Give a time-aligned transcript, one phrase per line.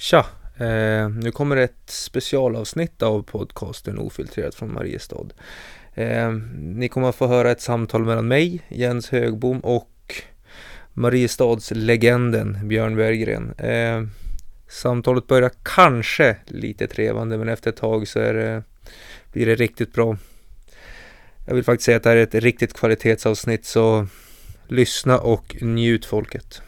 [0.00, 0.26] Tja!
[0.56, 5.26] Eh, nu kommer ett specialavsnitt av podcasten Ofiltrerat från Mariestad.
[5.94, 10.14] Eh, ni kommer att få höra ett samtal mellan mig, Jens Högbom och
[10.92, 13.54] Mariestads legenden Björn Berggren.
[13.58, 14.02] Eh,
[14.68, 18.62] samtalet börjar kanske lite trevande men efter ett tag så är det,
[19.32, 20.16] blir det riktigt bra.
[21.46, 24.06] Jag vill faktiskt säga att det här är ett riktigt kvalitetsavsnitt så
[24.68, 26.62] lyssna och njut folket.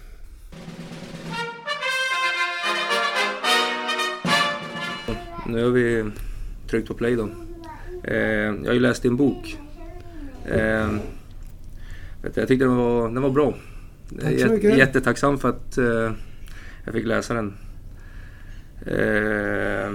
[5.50, 6.04] Nu har vi
[6.66, 7.28] tryckt på play då.
[8.04, 9.58] Eh, jag har ju läst din bok.
[10.46, 10.90] Eh,
[12.22, 13.54] vet du, jag tyckte den var, den var bra.
[14.20, 14.78] Tack så mycket.
[14.78, 16.12] Jättetacksam för att eh,
[16.84, 17.54] jag fick läsa den.
[18.86, 19.92] Eh,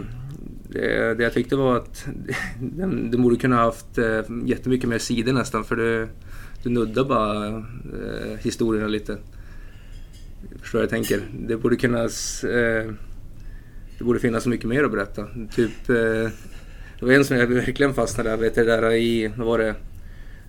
[0.69, 2.07] det, det jag tyckte var att
[2.59, 6.07] den, du borde kunna haft eh, jättemycket mer sidor nästan för du,
[6.63, 9.17] du nuddar bara eh, historierna lite.
[10.61, 11.21] Förstår vad jag tänker?
[11.47, 12.91] Det borde kunna eh,
[13.97, 15.27] det borde finnas så mycket mer att berätta.
[15.55, 16.31] Typ, eh,
[16.99, 19.75] det var en som jag verkligen fastnade där, vet du, där i, vad var det?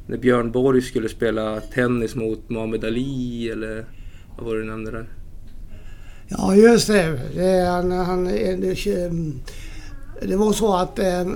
[0.06, 3.84] När Björn Borg skulle spela tennis mot Muhammad Ali eller
[4.36, 5.08] vad var det du nämnde där?
[6.28, 7.20] Ja, just det.
[7.34, 8.76] det, han, han, det,
[10.22, 11.26] det var så att eh,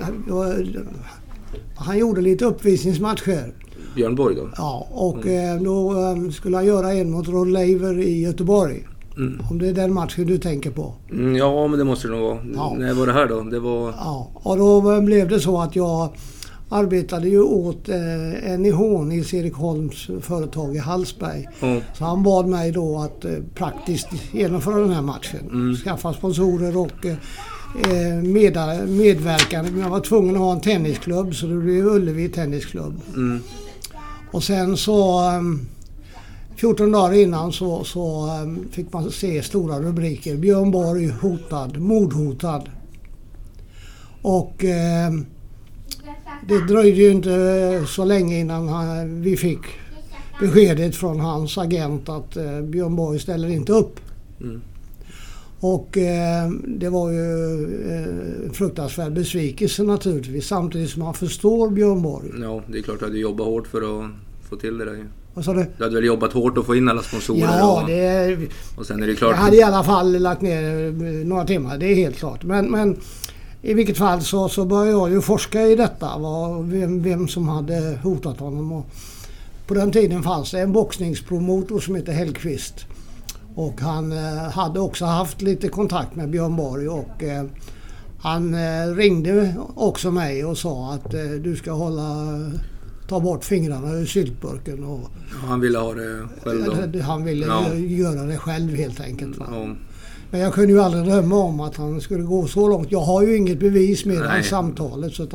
[1.76, 3.52] han gjorde lite uppvisningsmatcher.
[3.94, 4.50] Björn Borg då?
[4.56, 8.86] Ja, och eh, då eh, skulle han göra en mot Rod Laver i Göteborg.
[9.16, 9.42] Mm.
[9.50, 10.94] Om det är den matchen du tänker på.
[11.10, 12.38] Mm, ja, men det måste det nog vara.
[12.54, 12.74] Ja.
[12.78, 13.40] När var det här då?
[13.42, 13.94] Det var...
[13.98, 16.08] Ja, och då blev det så att jag
[16.72, 21.48] arbetade ju åt eh, NIH, Nils-Erik Holms företag i Hallsberg.
[21.60, 25.40] Ja, Så han bad mig då att eh, praktiskt genomföra den här matchen.
[25.50, 25.76] Mm.
[25.76, 29.70] Skaffa sponsorer och eh, meda, medverkande.
[29.70, 33.00] Men jag var tvungen att ha en tennisklubb så det blev Ullevi Tennisklubb.
[33.14, 33.40] mm,
[34.32, 35.40] Och sen så eh,
[36.60, 40.36] 14 dagar innan så, så eh, fick man se stora rubriker.
[40.36, 42.62] Björn Borg hotad, mordhotad.
[44.22, 45.10] Och eh,
[46.48, 49.58] det dröjde ju inte så länge innan han, vi fick
[50.40, 54.00] beskedet från hans agent att eh, Björn Borg ställer inte upp.
[54.40, 54.60] mm.
[55.60, 62.28] Och eh, det var ju eh, fruktansvärd besvikelse naturligtvis samtidigt som man förstår Björn Borg.
[62.40, 64.10] ja, det är klart du hade jobbat hårt för att
[64.48, 65.06] få till det där.
[65.34, 65.66] Vad sa du?
[65.76, 68.38] Du hade väl jobbat hårt att få in alla sponsorer Ja, och, det,
[68.76, 69.30] och sen är det klart...
[69.30, 72.44] jag hade i alla fall lagt ner eh, några timmar, det är helt klart.
[72.44, 72.96] Men, men
[73.62, 77.48] i vilket fall så, så började jag ju forska i detta, vad, vem, vem som
[77.48, 78.72] hade hotat honom.
[78.72, 78.86] Och
[79.66, 82.74] på den tiden fanns det en boxningspromotor som hette Hellqvist.
[83.54, 87.44] Och han eh, hade också haft lite kontakt med Björn Borg och eh,
[88.22, 92.26] han eh, ringde också mig och sa att eh, du ska hålla,
[93.10, 94.84] ta bort fingrarna ur syltburken.
[94.84, 95.10] Och,
[95.48, 97.00] Han ville ha det själv då.
[97.00, 97.64] han ville Ja.
[97.72, 99.36] gö- göra det själv helt enkelt.
[99.38, 99.68] Ja,
[100.30, 102.92] Men jag kunde ju aldrig drömma om att han skulle gå så långt.
[102.92, 105.12] Jag har ju inget bevis mer än samtalet.
[105.14, 105.32] Så att,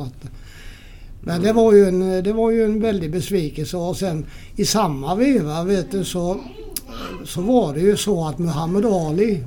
[1.20, 4.24] men det var, ju en, det var ju en väldig besvikelse och sen
[4.56, 6.40] i samma veva vet du, så,
[7.24, 9.40] så var det ju så att Muhammad Ali,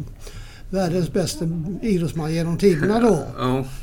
[0.70, 1.46] världens bästa
[1.82, 3.20] idrottsman genom tiderna då,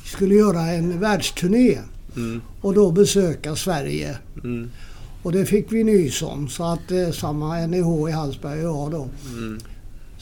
[0.05, 1.79] skulle göra en världsturné
[2.16, 4.16] mm, och då besöka Sverige.
[4.44, 4.71] mm,
[5.22, 8.91] Och det fick vi nys om så att eh, samma NIH i Hallsberg och jag
[8.91, 9.09] då.
[9.38, 9.59] mm.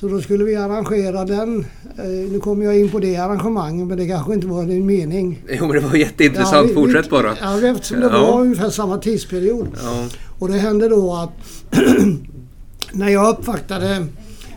[0.01, 1.67] Så då skulle vi arrangera den.
[1.99, 5.43] Eh, nu kommer jag in på det arrangemanget men det kanske inte var din mening.
[5.51, 6.71] Jo, men det var jätteintressant.
[6.71, 7.37] vi- Fortsätt bara.
[7.41, 8.21] Ja, eftersom det Ja.
[8.33, 9.67] var ungefär samma tidsperiod.
[9.83, 10.07] Ja,
[10.39, 11.31] Och det hände då att
[12.93, 14.07] när jag uppvaktade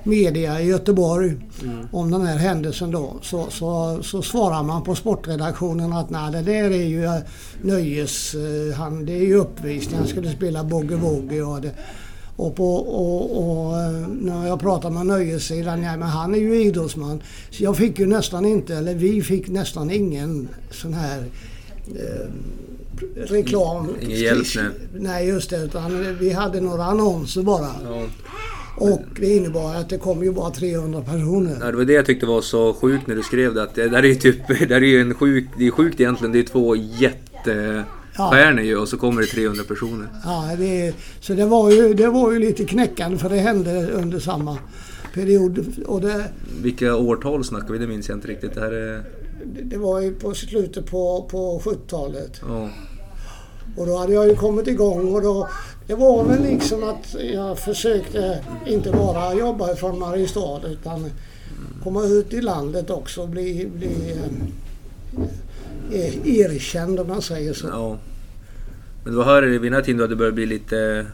[0.07, 1.87] media i Göteborg Mm.
[1.91, 6.41] om den här händelsen då så, så, så svarar man på sportredaktionen att nej det
[6.41, 7.15] där är ju eh,
[7.61, 8.35] nöjes...
[8.35, 9.97] eh, Han, det är ju uppvisning.
[9.97, 11.71] Han skulle spela boogie-woogie och det.
[12.35, 16.61] Och, på, och, och eh, när jag pratar med nöjessidan, ja men han är ju
[16.63, 17.21] idrottsman.
[17.51, 21.23] Så jag fick ju nästan inte, eller vi fick nästan ingen sån här
[21.87, 22.31] eh,
[23.15, 23.95] reklam.
[24.01, 24.65] Ingen hjälp, nej.
[24.99, 27.71] Nej just det, utan vi hade några annonser bara.
[27.85, 28.01] ja.
[28.77, 31.57] Och det innebar att det kom ju bara 300 personer.
[31.61, 33.63] Ja, det var det jag tyckte var så sjukt när du skrev det.
[33.63, 35.99] Att det där är ju typ, det där är ju en sjuk, det är sjukt
[35.99, 36.31] egentligen.
[36.31, 40.07] Det är två jättestjärnor ju och så kommer det 300 personer.
[40.23, 44.19] Ja, det, så det var, ju, det var ju lite knäckande för det hände under
[44.19, 44.57] samma
[45.13, 45.83] period.
[45.85, 46.23] Och det,
[46.61, 47.79] Vilka årtal snackar vi?
[47.79, 48.53] Det minns jag inte riktigt.
[48.53, 49.03] Det här är...
[49.63, 52.41] det var ju på slutet på, på 70-talet.
[52.47, 52.69] Ja.
[53.77, 55.49] Och då hade jag ju kommit igång och då,
[55.87, 61.11] det var väl liksom att jag försökte inte bara jobba från Mariestad utan
[61.83, 64.17] komma ut i landet också och bli, bli
[65.91, 67.67] eh, erkänd om man säger så.
[67.67, 67.97] ja.
[69.03, 71.05] Men det var här vid den här tiden du hade börjat bli lite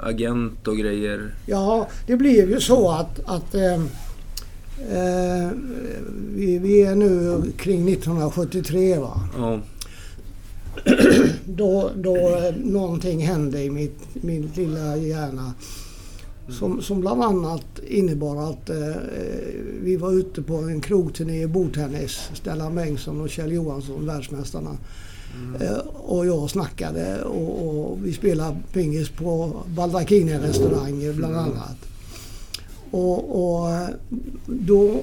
[0.00, 1.34] agent och grejer.
[1.46, 3.74] Ja, det blev ju så att, att eh,
[4.92, 5.50] eh,
[6.34, 9.20] vi, vi är nu kring 1973 va.
[9.38, 9.60] Ja.
[11.46, 15.54] Då, då någonting hände i mitt, min lilla hjärna.
[16.48, 18.96] Som, som bland annat innebar att eh,
[19.82, 22.30] vi var ute på en krogturné i bordtennis.
[22.34, 24.76] Stellan Bengtsson och Kjell Johansson, världsmästarna.
[25.60, 31.76] Eh, och jag snackade och, och vi spelade pingis på Baldacchini-restauranger bland annat.
[32.90, 33.88] Och, och
[34.46, 35.00] då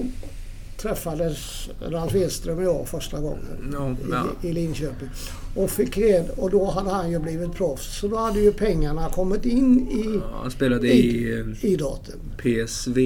[0.82, 4.24] träffades Ralf Edström och jag första gången Ja, ja.
[4.42, 5.08] i, i Linköping.
[5.56, 8.00] Och, fick red, och då hade han ju blivit proffs.
[8.00, 12.14] Så då hade ju pengarna kommit in i Han spelade i eh, idrotten.
[12.42, 12.98] PSV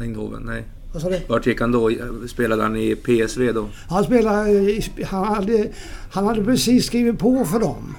[0.00, 0.42] Eindhoven.
[0.46, 0.64] Nej.
[0.92, 1.20] Vad sa du?
[1.28, 1.90] Vart gick han då?
[2.28, 3.68] Spelade han i PSV då?
[3.88, 5.68] Han, spelade, i- han, hade,
[6.10, 7.94] han hade precis skrivit på för dem.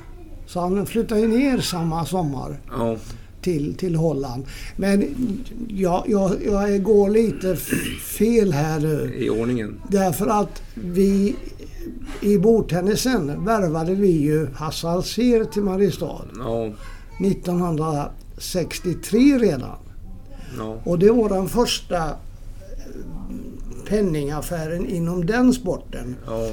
[0.48, 2.98] Så han flyttade ner samma sommar Ja.
[3.42, 4.46] Till, till Holland.
[4.76, 5.16] Men
[5.68, 7.56] jag, jag, jag går lite
[8.18, 9.14] fel här nu.
[9.18, 9.82] I ordningen.
[9.88, 11.36] Därför att vi
[12.22, 16.70] i bordtennisen värvade vi ju Hasse Alsér till Mariestad Ja.
[17.20, 19.78] 1963 redan.
[20.58, 20.78] Ja.
[20.84, 22.14] Och det var den första eh,
[23.88, 26.16] penningaffären inom den sporten.
[26.26, 26.50] Ja.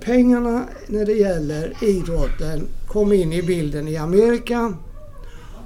[0.00, 4.74] Pengarna när det gäller idrotten kom in i bilden i Amerika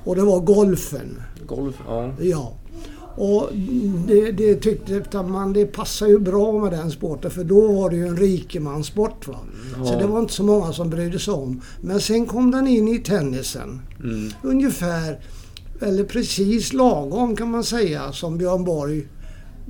[0.05, 1.23] och det var golfen.
[1.47, 1.75] Golf.
[1.87, 2.11] Ja.
[2.21, 2.53] Ja.
[3.17, 3.51] Och
[4.07, 7.97] det, det tyckte man det passar ju bra med den sporten för då var det
[7.97, 9.29] ju en rikemanssport.
[9.29, 9.39] Va?
[9.85, 9.99] Så Ja.
[9.99, 11.61] det var inte så många som brydde sig om.
[11.81, 13.81] Men sen kom den in i tennisen.
[14.03, 14.33] Mm.
[14.43, 15.21] Ungefär,
[15.81, 19.07] eller precis lagom kan man säga, som Björn Borg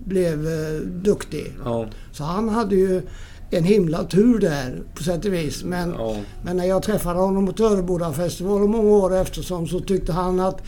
[0.05, 1.53] blev eh, duktig.
[1.65, 1.87] Ja.
[2.13, 3.03] Så han hade ju
[3.51, 5.65] en himla tur där på sätt och vis.
[5.65, 6.17] Men, Ja.
[6.45, 10.63] men när jag träffade honom på Töreboda-festivalen många år eftersom så tyckte han att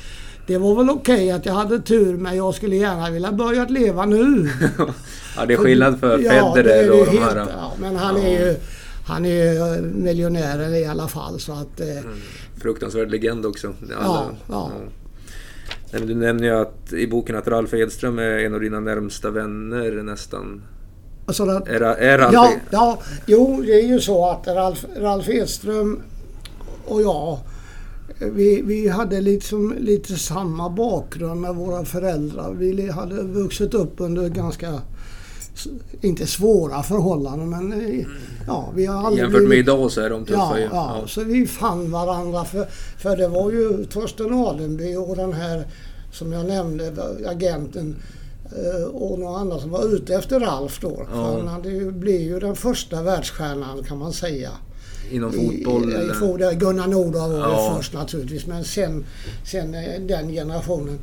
[0.46, 3.70] det var väl okej att jag hade tur men jag skulle gärna vilja börja att
[3.70, 4.48] leva nu.
[5.36, 7.36] ja, det är skillnad för Ja, Federer och de helt- här.
[7.36, 8.56] Ja, men han är ju
[9.06, 11.80] han är ju miljonär i alla fall så att...
[11.80, 11.86] Eh,
[12.62, 13.72] Fruktansvärd legend också.
[13.90, 14.70] Ja, ja.
[15.92, 19.30] Men du nämner ju att, i boken att Ralf Edström är en av dina närmsta
[19.30, 20.62] vänner nästan.
[21.34, 25.28] Så att, Är, är Ralf Ja, ja, jo det är ju så att Ralf, Ralf
[25.28, 26.02] Edström
[26.84, 27.38] och jag
[28.18, 32.52] vi, vi hade liksom lite samma bakgrund med våra föräldrar.
[32.52, 34.80] Vi hade vuxit upp under ganska,
[36.00, 38.06] inte svåra förhållanden men eh,
[38.46, 40.64] ja, vi har aldrig Jämfört med idag så är de tuffa Ja, ju.
[40.64, 42.66] ja, så vi fann varandra för,
[42.98, 45.66] för det var ju Torsten Alenby och den här
[46.12, 46.92] som jag nämnde,
[47.26, 47.96] agenten
[48.92, 51.06] och några andra som var ute efter Ralf då.
[51.12, 51.36] Ja.
[51.38, 54.50] Han hade ju, blev ju den första världsstjärnan kan man säga.
[55.10, 55.90] Inom fotboll.
[55.90, 56.14] I, i, eller?
[56.14, 56.54] fotboll.
[56.54, 57.68] Gunnar Nordahl var Ja.
[57.70, 59.04] det först naturligtvis men sen,
[59.44, 60.98] sen eh, den generationen.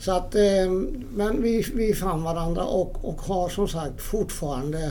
[0.00, 0.70] Så att, eh,
[1.14, 4.90] men vi, vi fann varandra och, och har som sagt fortfarande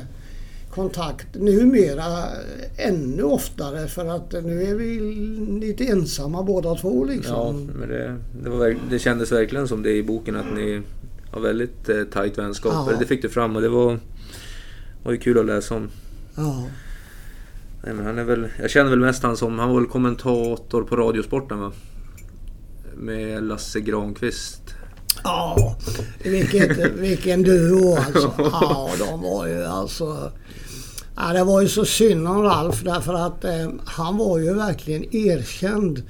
[0.71, 2.23] kontakt numera
[2.77, 4.99] ännu oftare för att nu är vi
[5.59, 7.65] lite ensamma båda två Ja, liksom.
[7.79, 10.81] men det, det, var, det kändes verkligen som det i boken att ni
[11.31, 12.73] har väldigt eh, tajt vänskap.
[12.73, 12.97] Ja.
[12.99, 13.99] Det fick du fram och det var,
[15.03, 15.89] var ju kul att läsa om.
[16.35, 16.67] Ja.
[17.83, 20.83] Nej, men han är väl, jag känner väl mest han som, han var väl kommentator
[20.83, 21.71] på Radiosporten va?
[22.95, 24.61] Med Lasse Granqvist.
[25.23, 25.77] Ja,
[26.23, 28.33] vilket, vilken duo alltså.
[28.37, 30.31] Ja, de var ju alltså...
[31.15, 35.15] Ja, det var ju så synd om Ralf därför att eh, han var ju verkligen
[35.15, 36.03] erkänd.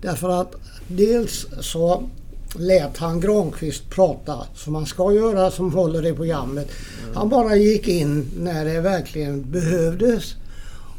[0.00, 0.54] Därför att
[0.88, 2.10] dels så
[2.54, 6.68] lät han Granqvist prata som man ska göra som håller det programmet.
[7.14, 10.34] Han bara gick in när det verkligen behövdes.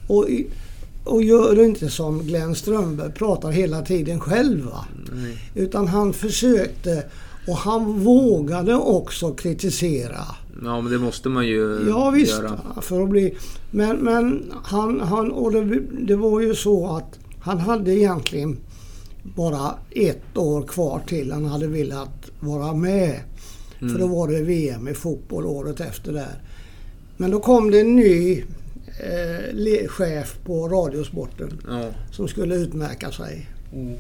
[0.08, 0.48] Och, i-
[1.04, 4.68] och gör inte som Glenn Strömberg, pratar hela tiden själv.
[5.14, 5.38] Nej.
[5.56, 7.04] Utan han försökte
[7.48, 10.26] och han vågade också kritisera.
[10.64, 12.60] Ja men det måste man ju Ja visst, göra.
[12.82, 13.36] för att bli...
[13.72, 18.58] Men, men han, han och det, det var ju så att han hade egentligen
[19.36, 23.20] bara ett år kvar till han hade velat vara med.
[23.80, 26.42] För då var det VM i fotboll året efter där.
[27.18, 28.44] Men då kom det en ny
[29.00, 31.90] eh, chef på Radiosporten Ja.
[32.12, 33.50] som skulle utmärka sig.
[33.74, 33.96] Mm.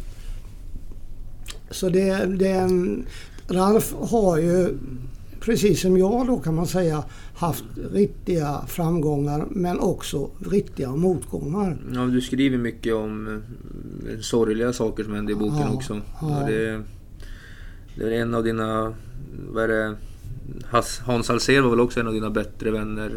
[1.71, 2.69] Så det, det,
[3.49, 4.77] Ralf har ju,
[5.47, 7.03] precis som jag då kan man säga,
[7.35, 7.63] haft
[7.93, 11.77] riktiga framgångar men också riktiga motgångar.
[11.93, 13.27] ja, du skriver mycket om
[14.09, 16.01] eh, sorgliga saker som hände i boken Ja, också.
[16.21, 16.41] ja.
[16.41, 16.83] Och det,
[17.95, 18.93] det är en av dina,
[19.51, 19.95] vad är det?
[20.65, 23.11] Hans, Hans Alsér var väl också en av dina bättre vänner?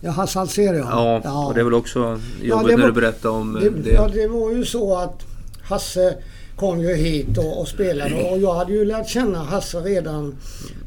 [0.00, 1.20] Ja, Hasse Alsér ja.
[1.24, 3.90] Ja, och det är väl också Ja, jobbigt när var- du berättar om det, det.
[3.90, 5.22] ja, det var ju så att
[5.62, 6.16] Hasse
[6.56, 10.34] kom ju hit och, och spelade och jag hade ju lärt känna Hasse redan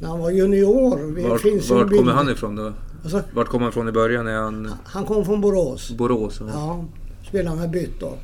[0.01, 1.15] när han var junior.
[1.15, 2.73] Det Vart, finns vart kommer han ifrån då?
[3.03, 4.27] Alltså, Vart kom han från i början?
[4.27, 5.91] Är han han kom från Borås.
[5.91, 6.39] Borås?
[6.53, 6.85] Ja,
[7.27, 8.19] spelade med Byttorp.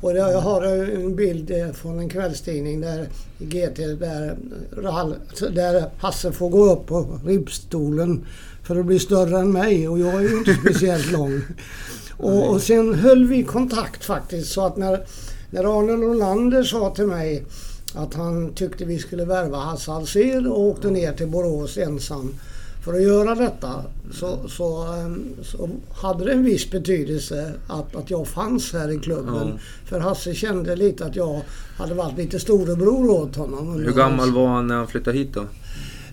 [0.00, 4.36] Och där, jag har en bild eh, från en kvällstidning där GT där,
[4.76, 5.14] Rall-
[5.54, 8.26] där Hasse får gå upp på ribbstolen
[8.62, 11.40] för att bli större än mig och jag är ju inte speciellt lång.
[12.16, 15.00] Och, och sen höll vi kontakt faktiskt så att när,
[15.50, 17.44] när Arne Norlander sa till mig
[17.94, 22.34] att han tyckte vi skulle värva Hasse Alsér och åkte ner till Borås ensam
[22.84, 28.10] för att göra detta så, så, ehm, så hade det en viss betydelse att, att
[28.10, 29.48] jag fanns här i klubben.
[29.48, 29.58] Ja.
[29.84, 31.42] För Hasse kände lite att jag
[31.76, 33.72] hade varit lite storebror åt honom.
[33.72, 35.44] Hur gammal var han när han flyttade hit då?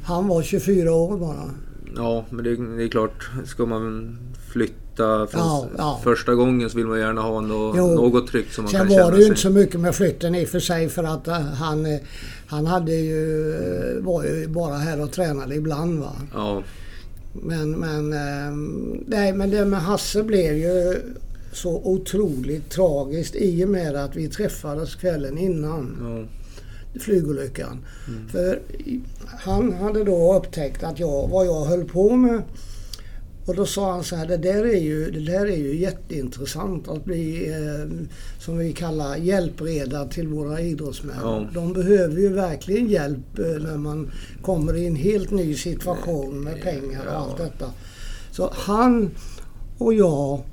[0.04, 1.50] Han var 24 år bara.
[1.96, 3.30] Ja, men det, det är klart.
[3.46, 4.18] Ska man
[4.52, 6.00] flytta från Ja, ja.
[6.04, 7.88] första gången så vill man gärna ha nå, Jo.
[7.96, 9.30] något tryggt som man Sen kan var känna det ju sig.
[9.30, 12.00] inte så mycket med flytten i och för sig för att eh, han, eh,
[12.48, 16.00] han hade ju, eh, var ju bara här och tränade ibland.
[16.00, 16.12] Va?
[16.34, 16.64] Ja,
[17.44, 20.96] Men, men, ehm, nej, men det med Hasse blev ju
[21.52, 25.98] så otroligt tragiskt i och med att vi träffades kvällen innan
[26.94, 27.78] ja, flygolyckan.
[28.32, 29.02] För i-
[29.40, 32.42] han hade då upptäckt att jag, vad jag höll på med.
[33.46, 36.88] Och då sa han så här, det där är ju, det där är ju jätteintressant
[36.88, 38.08] att bli, eh,
[38.40, 41.16] som vi kallar, hjälpreda till våra idrottsmän.
[41.22, 41.46] Ja.
[41.54, 44.12] De behöver ju verkligen hjälp eh, när man
[44.42, 47.72] kommer i en helt ny situation med pengar och allt detta.
[48.32, 49.12] Så han
[49.78, 50.44] och jag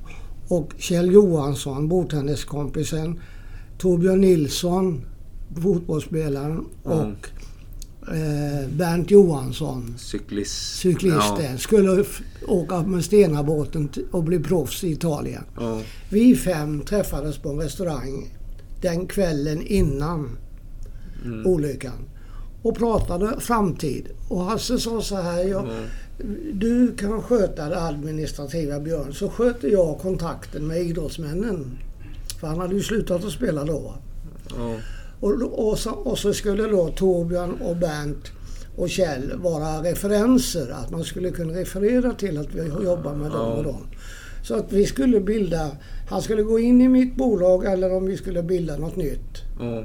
[0.49, 3.21] och Kjell Johansson, bordtenniskompisen,
[3.79, 5.05] Torbjörn Nilsson,
[5.63, 7.27] fotbollsspelaren och
[8.09, 10.77] eh, Bernt Johansson, cyklist.
[10.81, 15.45] cyklisten, skulle f- åka med Stenabåten och bli proffs i Italien.
[15.61, 18.31] Ja, Vi fem träffades på en restaurang
[18.81, 20.39] den kvällen innan
[21.25, 21.47] Mm.
[21.47, 21.93] olyckan
[22.63, 24.09] och pratade framtid.
[24.29, 29.69] Och Hasse sa så här, jag, ja, du kan sköta det administrativa Björn, så sköter
[29.69, 31.79] jag kontakten med idrottsmännen.
[32.41, 33.95] För han hade ju slutat att spela då.
[34.59, 34.77] ja,
[35.23, 38.33] Och, och, så, och så skulle då Torbjörn och Bernt
[38.77, 40.71] och Kjell vara referenser.
[40.71, 43.87] Att man skulle kunna referera till att vi jobbar med dem och dem.
[44.43, 45.71] Så att vi skulle bilda,
[46.09, 49.43] han skulle gå in i mitt bolag eller om vi skulle bilda något nytt.
[49.61, 49.85] ja,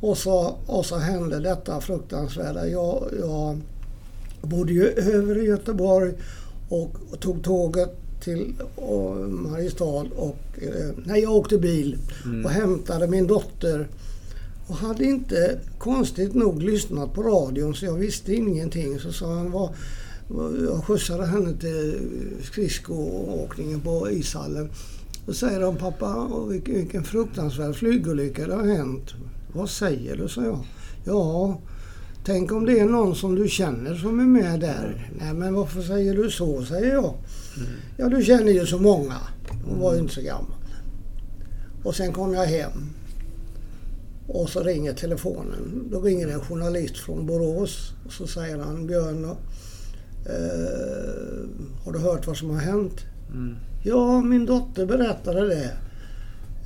[0.00, 2.68] Och så, och så hände detta fruktansvärda.
[2.68, 3.60] Jag, jag
[4.42, 6.12] bodde ju över i Göteborg
[6.68, 8.54] och tog tåget till
[9.28, 12.44] Mariestad och eh, nej, jag åkte bil Mm.
[12.44, 13.88] och hämtade min dotter.
[14.66, 18.98] Och hade inte konstigt nog lyssnat på radion så jag visste ingenting.
[18.98, 19.70] Så sa han, vad-
[20.68, 21.98] jag skjutsade henne till
[22.42, 24.70] skridskoåkningen på ishallen.
[25.26, 29.10] Då säger de, pappa vilken fruktansvärd flygolycka det har hänt.
[29.52, 30.64] Vad säger du, sa jag.
[31.04, 31.58] Ja,
[32.24, 35.10] tänk om det är någon som du känner som är med där.
[35.20, 37.14] Nej, men varför säger du så, säger jag.
[37.96, 39.16] Ja, du känner ju så många.
[39.64, 40.56] Hon var ju inte så gammal.
[41.84, 42.90] Och sen kom jag hem.
[44.26, 45.88] Och så ringer telefonen.
[45.90, 47.92] Då ringer en journalist från Borås.
[48.06, 49.34] Och så säger han, Björn, eh,
[51.84, 53.00] har du hört vad som har hänt?
[53.32, 55.70] mm, Ja, min dotter berättade det.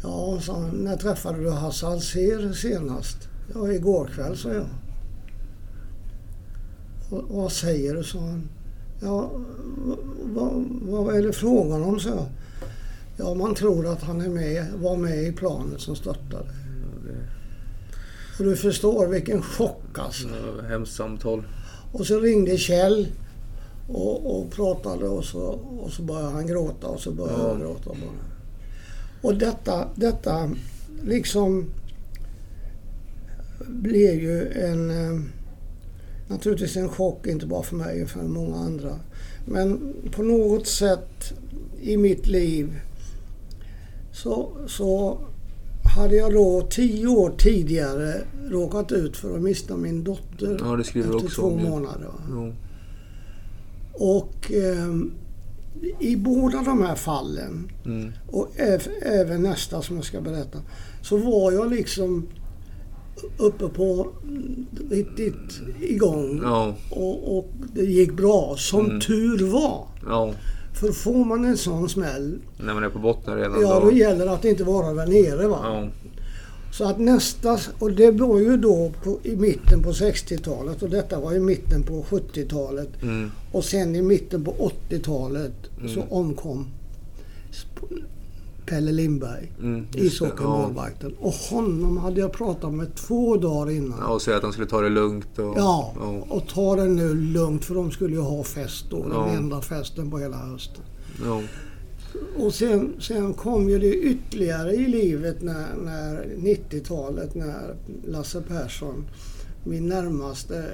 [0.03, 3.17] Ja, sa han, när träffade du Hasse Alsér senast?
[3.55, 4.67] Ja, igår kväll, sa jag.
[7.11, 8.49] Och, vad säger du, sa han.
[9.01, 9.31] Ja,
[10.35, 12.27] vad, vad är det frågan om, jag.
[13.17, 16.47] Ja, man tror att han är med, var med i planet som störtade.
[18.39, 20.29] Och du förstår vilken chock alltså.
[20.29, 21.43] var hemskt samtal.
[21.93, 23.09] Och så ringde Kjell
[23.89, 25.41] och, och pratade och så,
[25.81, 27.49] och så började han gråta och så började Ja.
[27.49, 28.11] jag gråta bara.
[29.23, 30.51] Och detta, detta
[31.03, 31.65] liksom
[33.67, 35.21] blev ju en eh,
[36.29, 38.99] naturligtvis en chock, inte bara för mig, för många andra.
[39.47, 41.33] Men på något sätt
[41.83, 42.81] i mitt liv
[44.13, 45.19] så, så
[45.97, 50.85] hade jag då tio år tidigare råkat ut för att mista min dotter Ja, det
[50.85, 52.09] skriver efter också två om månader.
[52.31, 52.53] Jo.
[53.93, 55.13] Och ehm,
[56.01, 60.59] i båda de här fallen Mm, och äv- även nästa som jag ska berätta
[61.03, 62.27] så var jag liksom
[63.39, 69.01] uppe på mm, riktigt igång ja, och, och det gick bra som Mm.
[69.01, 69.87] tur var.
[70.07, 70.33] ja.
[70.81, 73.87] För får man en sån smäll, När man är på botten redan ja då.
[73.91, 75.49] då gäller det att inte vara där nere.
[75.49, 75.59] Va?
[75.63, 75.89] Ja,
[76.73, 81.21] Så att nästa, och det var ju då på, i mitten på 60-talet och detta
[81.21, 83.03] var i mitten på 70-talet.
[83.03, 85.53] mm, Och sen i mitten på 80-talet
[85.95, 86.13] så Mm.
[86.13, 86.67] omkom
[87.53, 88.03] sp-
[88.67, 91.15] Pelle Lindberg, Mm, ishockeymålvakten.
[91.21, 93.99] Och honom hade jag pratat med två dagar innan.
[94.01, 95.39] Ja, och säga att han skulle ta det lugnt.
[95.39, 99.03] Och, Ja, ja, och ta det nu lugnt för de skulle ju ha fest då.
[99.03, 99.29] Den Ja.
[99.29, 100.85] enda festen på hela hösten.
[101.25, 101.41] ja,
[102.45, 109.05] Och sen, sen kom ju det ytterligare i livet när, när 90-talet när Lasse Persson,
[109.65, 110.65] min närmaste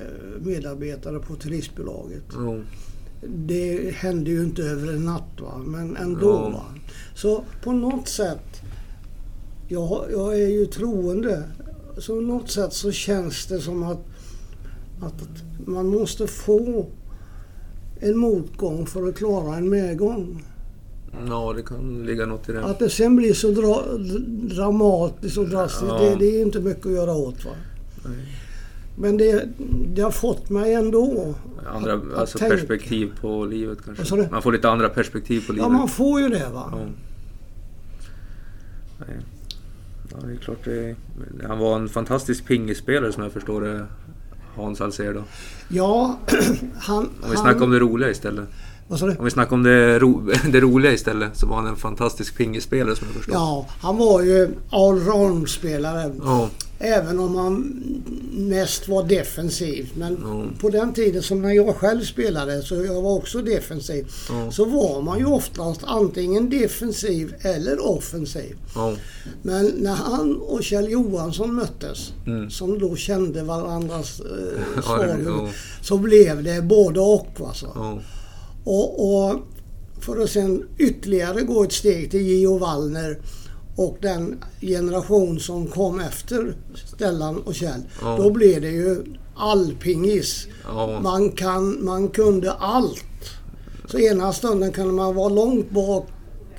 [0.40, 2.22] medarbetare på turistbolaget.
[2.32, 2.56] ja,
[3.26, 6.28] Det hände ju inte över en natt va, men ändå.
[6.30, 6.48] Ja.
[6.48, 6.64] Va?
[7.14, 8.60] Så på något sätt,
[9.68, 11.42] jag, jag är ju troende,
[11.98, 14.00] så på något sätt så känns det som att,
[15.02, 15.22] att
[15.66, 16.86] man måste få
[18.00, 20.44] en motgång för att klara en medgång.
[21.28, 22.64] ja, det kan ligga något i det.
[22.64, 23.84] Att det sen blir så dra,
[24.56, 25.98] dramatiskt och drastiskt, Ja.
[25.98, 27.44] det, det är inte mycket att göra åt.
[27.44, 27.50] Va?
[28.04, 28.26] Nej.
[29.00, 29.48] Men det,
[29.94, 31.34] det har fått mig ändå.
[31.74, 32.56] Andra att- att alltså tänka.
[32.56, 34.16] perspektiv på livet kanske.
[34.16, 34.28] Du?
[34.30, 35.66] Man får lite andra perspektiv på livet.
[35.66, 36.68] Ja, man får ju det va.
[36.72, 36.78] Ja.
[38.98, 39.16] Nej.
[40.10, 40.96] Ja, det är klart det
[41.48, 43.86] Han var en fantastisk pingisspelare som jag förstår det.
[44.56, 45.22] Hans Alcedo.
[45.68, 46.18] Ja,
[46.74, 46.98] han...
[46.98, 48.48] Om vi han snackar om det roliga istället.
[48.90, 49.16] Vad sa du?
[49.16, 52.96] Om vi snackar om det, ro, det roliga istället så var han en fantastisk pingisspelare
[52.96, 53.34] som jag förstår.
[53.34, 56.10] Ja, han var ju allround-spelare.
[56.24, 56.48] Ja,
[56.82, 57.82] Även om han
[58.32, 59.92] mest var defensiv.
[59.94, 60.44] Men Ja.
[60.60, 64.50] på den tiden som när jag själv spelade, så jag var också defensiv, Ja.
[64.50, 68.56] så var man ju oftast antingen defensiv eller offensiv.
[68.74, 68.94] ja,
[69.42, 72.50] Men när han och Kjell Johansson möttes, Mm.
[72.50, 75.48] som då kände varandras eh, svagheter,
[75.82, 77.26] så blev det både och.
[77.46, 78.00] Alltså.
[78.64, 79.40] Och, och
[80.00, 83.18] för att sen ytterligare gå ett steg till Gio Wallner
[83.76, 86.54] och den generation som kom efter
[86.86, 87.82] Stellan och Kjell.
[88.02, 88.16] Ja.
[88.16, 89.04] Då blev det ju
[89.36, 90.46] allpingis.
[90.64, 91.00] ja.
[91.02, 93.04] Man, kan, man kunde allt.
[93.86, 96.06] Så ena stunden kunde man vara långt bak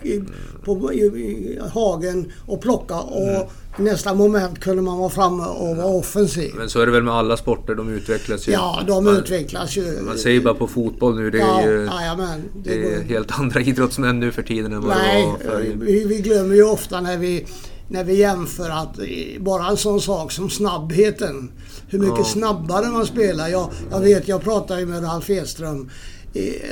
[0.03, 0.21] i,
[0.65, 3.47] på, i, i hagen och plocka och Mm.
[3.77, 6.51] Nästa moment kunde man vara framme och vara offensiv.
[6.57, 8.51] Men så är det väl med alla sporter, de utvecklas ju.
[8.51, 10.01] Ja, de man, utvecklas ju.
[10.01, 13.01] Man ser ju bara på fotboll nu, det är ja, ju jajamän, det det är
[13.01, 15.75] helt andra idrottsmän nu för tiden än vad Nej, det var förr.
[15.79, 17.45] vi, vi glömmer ju ofta när vi,
[17.87, 19.05] när vi jämför att eh,
[19.39, 21.51] bara en sån sak som snabbheten.
[21.87, 22.23] Hur mycket Ja.
[22.23, 23.47] snabbare man spelar.
[23.47, 25.89] Jag, jag vet, jag pratar ju med Ralf Edström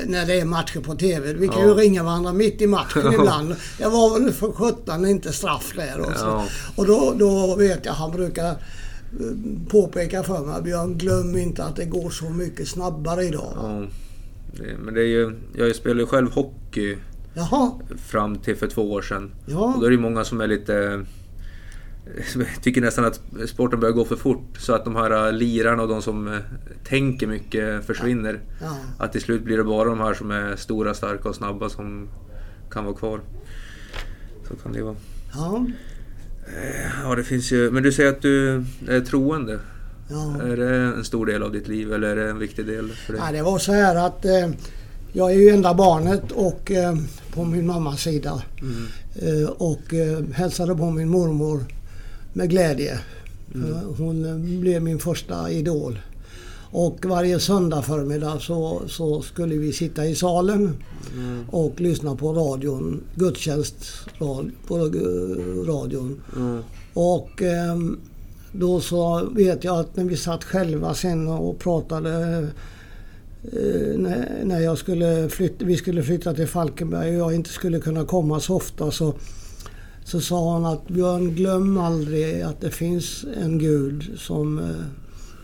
[0.06, 1.34] när det är matcher på TV.
[1.34, 1.67] Vi kan Ja.
[1.67, 3.56] ju ringa varandra mitt i matchen ibland.
[3.80, 6.00] Jag var väl för sjutton inte straff där.
[6.00, 6.26] Och, så.
[6.26, 6.45] Ja.
[6.76, 8.58] och då, då vet jag, han brukar eh,
[9.69, 13.54] påpeka för mig, Björn glöm inte att det går så mycket snabbare idag.
[13.56, 13.86] Ja,
[14.58, 16.98] det, men det är ju, jag spelar ju själv hockey
[17.34, 17.72] Jaha,
[18.06, 19.32] fram till för två år sedan.
[19.45, 19.74] ja.
[19.76, 21.06] Och då är det många som är lite...
[22.62, 24.58] Tycker nästan att sporten börjar gå för fort.
[24.58, 26.39] Så att de här äh, lirarna och de som äh,
[26.84, 28.39] tänker mycket försvinner.
[28.62, 28.78] ja.
[28.98, 32.10] Att till slut blir det bara de här som är stora, starka och snabba som
[32.72, 33.22] kan vara kvar.
[34.48, 34.95] Så kan det vara.
[35.34, 35.65] ja.
[37.04, 37.72] Ja, det finns ju...
[37.72, 39.60] Men du säger att du är troende.
[40.10, 40.41] ja.
[40.41, 43.13] Är det en stor del av ditt liv eller är det en viktig del för
[43.13, 43.22] dig?
[43.26, 44.50] Ja, det var så här att eh,
[45.13, 46.95] jag är ju enda barnet och eh,
[47.34, 48.43] på min mammas sida.
[48.62, 48.86] Mm.
[49.15, 51.63] Eh, och eh, hälsade på min mormor
[52.39, 52.99] med glädje.
[53.56, 53.71] Mm.
[53.71, 55.99] Eh, hon eh, blev min första idol.
[56.71, 60.75] Och varje söndag förmiddag så, så skulle vi sitta i salen
[61.13, 61.45] Mm.
[61.49, 63.86] och lyssna på radion, gudstjänst
[64.67, 66.21] på eh, radion.
[66.36, 66.62] Mm.
[66.93, 67.99] Och ehm,
[68.52, 72.47] då så vet jag att när vi satt själva sen och pratade
[74.43, 78.39] när jag skulle flytta, vi skulle flytta till Falkenberg och jag inte skulle kunna komma
[78.39, 79.13] så ofta så,
[80.12, 84.65] så sa han att Björn glöm aldrig att det finns en Gud som eh,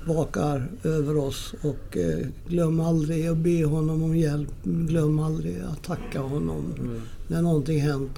[0.08, 4.50] vakar över oss och eh, glöm aldrig att be honom om hjälp.
[4.64, 7.02] Glöm aldrig att tacka honom Mm.
[7.28, 8.12] när någonting hänt.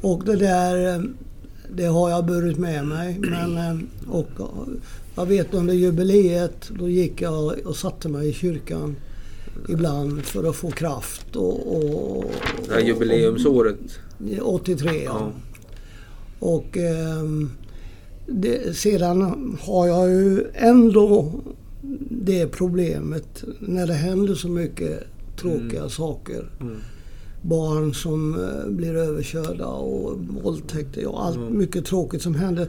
[0.00, 1.02] Och det där eh,
[1.76, 3.18] det har jag burit med mig.
[3.18, 4.28] Men, och
[5.16, 8.96] jag vet under jubileet då gick jag och satte mig i kyrkan
[9.68, 11.36] ibland för att få kraft.
[11.36, 12.24] Och, och,
[12.68, 13.78] Det här jubileumsåret.
[14.40, 15.02] och, 83 ja.
[15.04, 15.32] Ja.
[16.40, 17.50] Och ehm,
[18.26, 21.32] det, sedan har jag ju ändå
[22.10, 25.02] det problemet när det händer så mycket
[25.40, 26.50] tråkiga saker.
[26.60, 26.76] Mm.
[27.42, 31.58] Barn som eh, blir överkörda och våldtäkter och allt Mm.
[31.58, 32.68] mycket tråkigt som händer.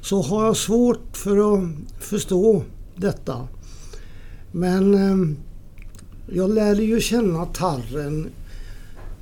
[0.00, 1.62] Så har jag svårt för att
[2.00, 2.62] förstå
[2.96, 3.48] detta.
[4.52, 5.36] Men ehm,
[6.32, 8.28] jag lärde ju känna Tarren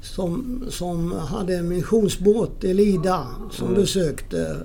[0.02, 3.80] som, som hade en missionsbåt i Lida som Mm.
[3.80, 4.56] besökte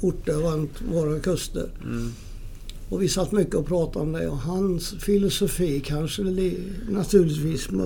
[0.00, 1.68] orter runt våra kuster.
[1.84, 2.10] Mm.
[2.88, 7.76] Och vi satt mycket och pratade om det och hans filosofi kanske li- naturligtvis eh,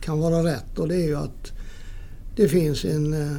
[0.00, 1.52] kan vara rätt och det är ju att
[2.36, 3.36] det finns en, eh,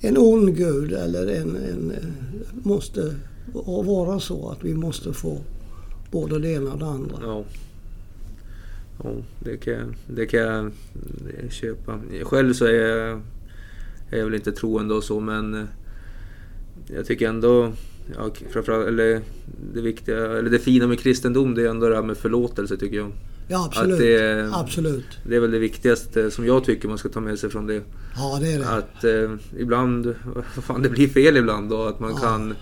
[0.00, 1.92] en ond gud eller en, en
[2.62, 3.14] måste
[3.84, 5.38] vara så att vi måste få
[6.10, 7.16] både det ena och det andra.
[7.22, 7.44] Ja.
[9.04, 10.40] Ja, det kan, jag, det kan
[11.42, 12.00] jag köpa.
[12.22, 13.20] Själv så är jag,
[14.10, 15.64] är jag väl inte troende och så men eh,
[16.86, 17.72] jag tycker ändå
[18.16, 19.20] ja, framförallt, eller
[19.74, 22.96] det viktiga, eller det fina med kristendom det är ändå det här med förlåtelse tycker
[22.96, 23.12] jag.
[23.48, 23.98] Ja absolut.
[23.98, 25.18] Det, absolut.
[25.26, 27.82] det är väl det viktigaste som jag tycker man ska ta med sig från det.
[28.16, 28.68] Ja det är det.
[28.68, 30.14] Att eh, ibland,
[30.62, 32.18] fan det blir fel ibland och att man ja.
[32.18, 32.54] kan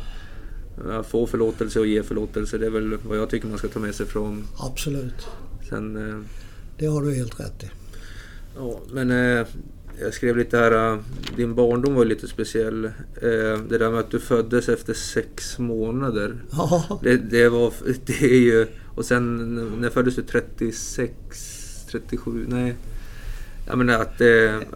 [1.05, 2.59] få förlåtelse och ge förlåtelse.
[2.59, 4.44] Det är väl vad jag tycker man ska ta med sig från.
[4.59, 5.27] Absolut.
[5.69, 6.21] Sen, eh,
[6.79, 7.67] det har du helt rätt i.
[8.57, 9.47] Ja, men eh,
[10.01, 10.99] jag skrev lite här, äh,
[11.37, 12.91] din barndom var ju lite speciell.
[13.69, 16.37] Det där med att du föddes efter sex månader.
[16.53, 17.01] Ja.
[17.03, 17.73] Det, det, var,
[18.07, 18.67] det är ju...
[18.95, 20.23] Och sen när föddes du?
[20.23, 21.13] 36?
[21.91, 22.47] 37?
[22.49, 22.75] Nej.
[23.67, 24.21] Jag menar att,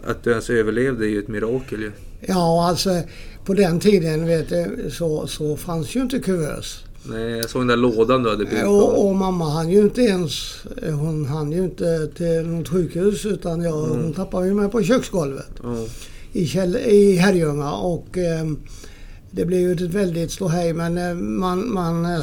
[0.05, 1.91] att du ens överlevde är ju ett mirakel ju.
[2.21, 3.01] Ja, alltså
[3.45, 6.83] på den tiden vet du, så, så fanns ju inte kuvös.
[7.03, 8.65] Nej, jag såg den där lådan du hade byggt.
[8.65, 10.63] Och, och mamma hann ju inte ens...
[10.81, 14.03] Hon hann ju inte till något sjukhus utan jag, mm.
[14.03, 15.59] hon tappade ju mig på köksgolvet.
[15.63, 15.85] Mm.
[16.33, 18.45] I, Kjell, I Herrljunga och eh,
[19.31, 22.21] det blev ju ett väldigt ståhej men eh, man, man eh,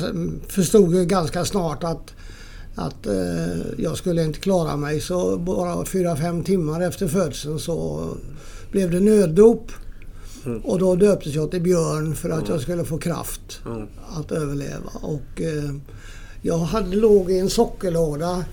[0.49, 2.15] förstod ju ganska snart att
[2.75, 8.09] att eh, jag skulle inte klara mig så bara fyra fem timmar efter födseln så
[8.71, 9.73] blev det nöddop.
[10.47, 10.61] Mm.
[10.61, 12.53] Och då döptes jag till Björn för att mm.
[12.53, 13.87] jag skulle få kraft mm.
[14.09, 14.91] att överleva.
[15.03, 15.75] Och eh,
[16.43, 18.45] jag hade, låg i en sockerlåda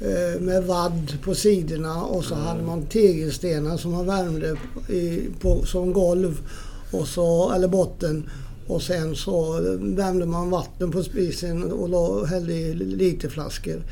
[0.00, 4.56] eh, med vadd på sidorna och så hade man tegelstenar som man värmde
[4.88, 6.40] i, på, som golv
[6.92, 8.30] och så, eller botten.
[8.66, 13.82] Och sen så värmde man vatten på spisen och då hällde i literflaskor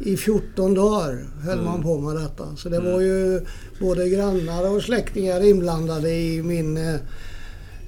[0.00, 1.64] i 14 dagar höll mm.
[1.64, 2.56] man på med detta.
[2.56, 2.92] Så det mm.
[2.92, 3.40] var ju
[3.80, 7.00] både grannar och släktingar inblandade i min, eh,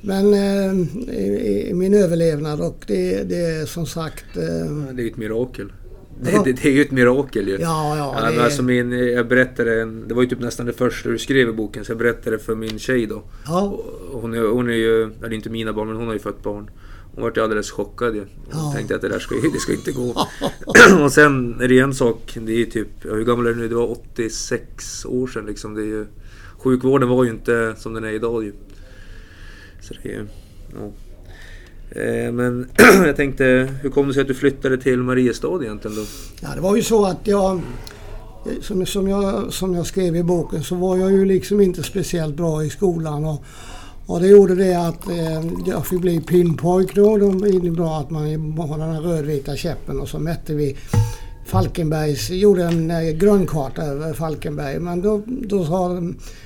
[0.00, 0.72] men, eh,
[1.14, 4.36] i, i min överlevnad och det, det är som sagt...
[4.36, 5.72] Eh, det är ett mirakel.
[6.24, 7.58] Det, det, det, är ju ett mirakel ju.
[7.60, 8.14] Ja, ja.
[8.16, 8.44] ja det...
[8.44, 11.84] alltså min, jag berättade, det var ju typ nästan det första du skrev i boken,
[11.84, 13.22] så jag berättade för min tjej då.
[13.46, 13.78] Ja.
[14.12, 16.70] Hon, är, hon är ju, eller inte mina barn, men hon har ju fött barn.
[17.14, 18.20] Hon vart ju alldeles chockad ju.
[18.20, 18.72] Hon ja.
[18.74, 20.14] tänkte att det där ska, det ska inte gå.
[21.04, 23.68] och sen är det en sak, det är typ, hur gammal är du nu?
[23.68, 25.74] Det var 86 år sedan liksom.
[25.74, 26.06] Det är ju,
[26.58, 28.52] sjukvården var ju inte som den är idag ju.
[29.80, 30.26] Så det är
[30.74, 30.92] ja.
[32.00, 32.68] Eh, men
[33.06, 36.02] jag tänkte, hur kom det sig att du flyttade till Mariestad egentligen då?
[36.40, 37.60] Ja, det var ju så att jag
[38.60, 42.36] som, som, jag, som jag skrev i boken så var jag ju liksom inte speciellt
[42.36, 43.24] bra i skolan.
[43.24, 43.44] Och,
[44.06, 47.16] och det gjorde det att eh, jag fick bli pinpojk då.
[47.16, 48.22] Det innebar att man
[48.58, 50.76] har den här rödvita käppen och så mätte vi
[51.46, 54.78] Falkenbergs, gjorde en eh, grundkarta över Falkenberg.
[54.78, 56.02] Men då, då sa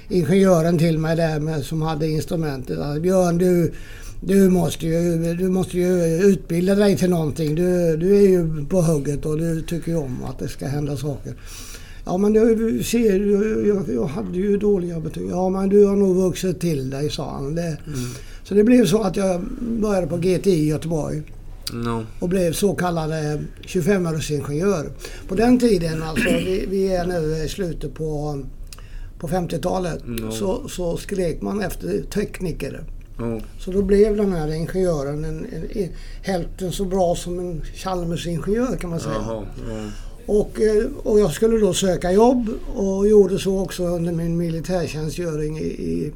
[0.09, 3.73] ingenjören till mig där med, som hade instrumentet att Björn du,
[4.21, 7.55] du, måste ju, du måste ju utbilda dig till någonting.
[7.55, 10.97] Du, du är ju på hugget och du tycker ju om att det ska hända
[10.97, 11.35] saker.
[12.07, 13.21] Ja men du ser,
[13.69, 15.31] jag, jag hade ju dåliga betyg.
[15.31, 17.55] Ja men du har nog vuxit till dig sa han.
[17.55, 18.11] Det, mm.
[18.45, 21.23] Så det blev så att jag började på GTI i Göteborg.
[21.73, 22.07] No.
[22.21, 23.11] Och blev så kallad
[23.63, 24.91] 25-örsingenjör.
[25.29, 28.43] På den tiden, alltså vi, vi är nu i slutet på,
[29.19, 30.31] på 50-talet, no.
[30.31, 32.85] så, så skrek man efter tekniker.
[33.19, 33.39] Oh.
[33.59, 35.89] Så då blev den här ingenjören en, en, en,
[36.23, 39.15] hälften så bra som en Chalmersingenjör kan man säga.
[39.15, 39.91] Jaha, ja.
[40.27, 45.59] Och, eh, och jag skulle då söka jobb och gjorde så också under min militärtjänstgöring
[45.59, 46.13] i, i,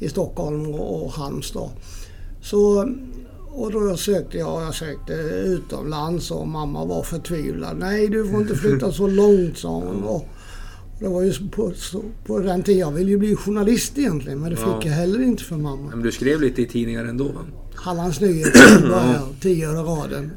[0.00, 1.70] i Stockholm och, och Halmstad.
[2.42, 2.92] Så,
[3.48, 5.12] och då sökte jag, jag sökte
[5.46, 7.76] utomlands och mamma var förtvivlad.
[7.78, 10.02] Nej du får inte flytta så långt sa hon.
[10.02, 10.28] Och,
[11.00, 11.72] det var ju på,
[12.26, 14.80] på den tiden, jag ville ju bli journalist egentligen men det fick ja.
[14.84, 15.90] jag heller inte för mamma.
[15.90, 17.40] Men du skrev lite i tidningar ändå va?
[17.86, 20.30] Hallands Nyheter började, tio öre raden.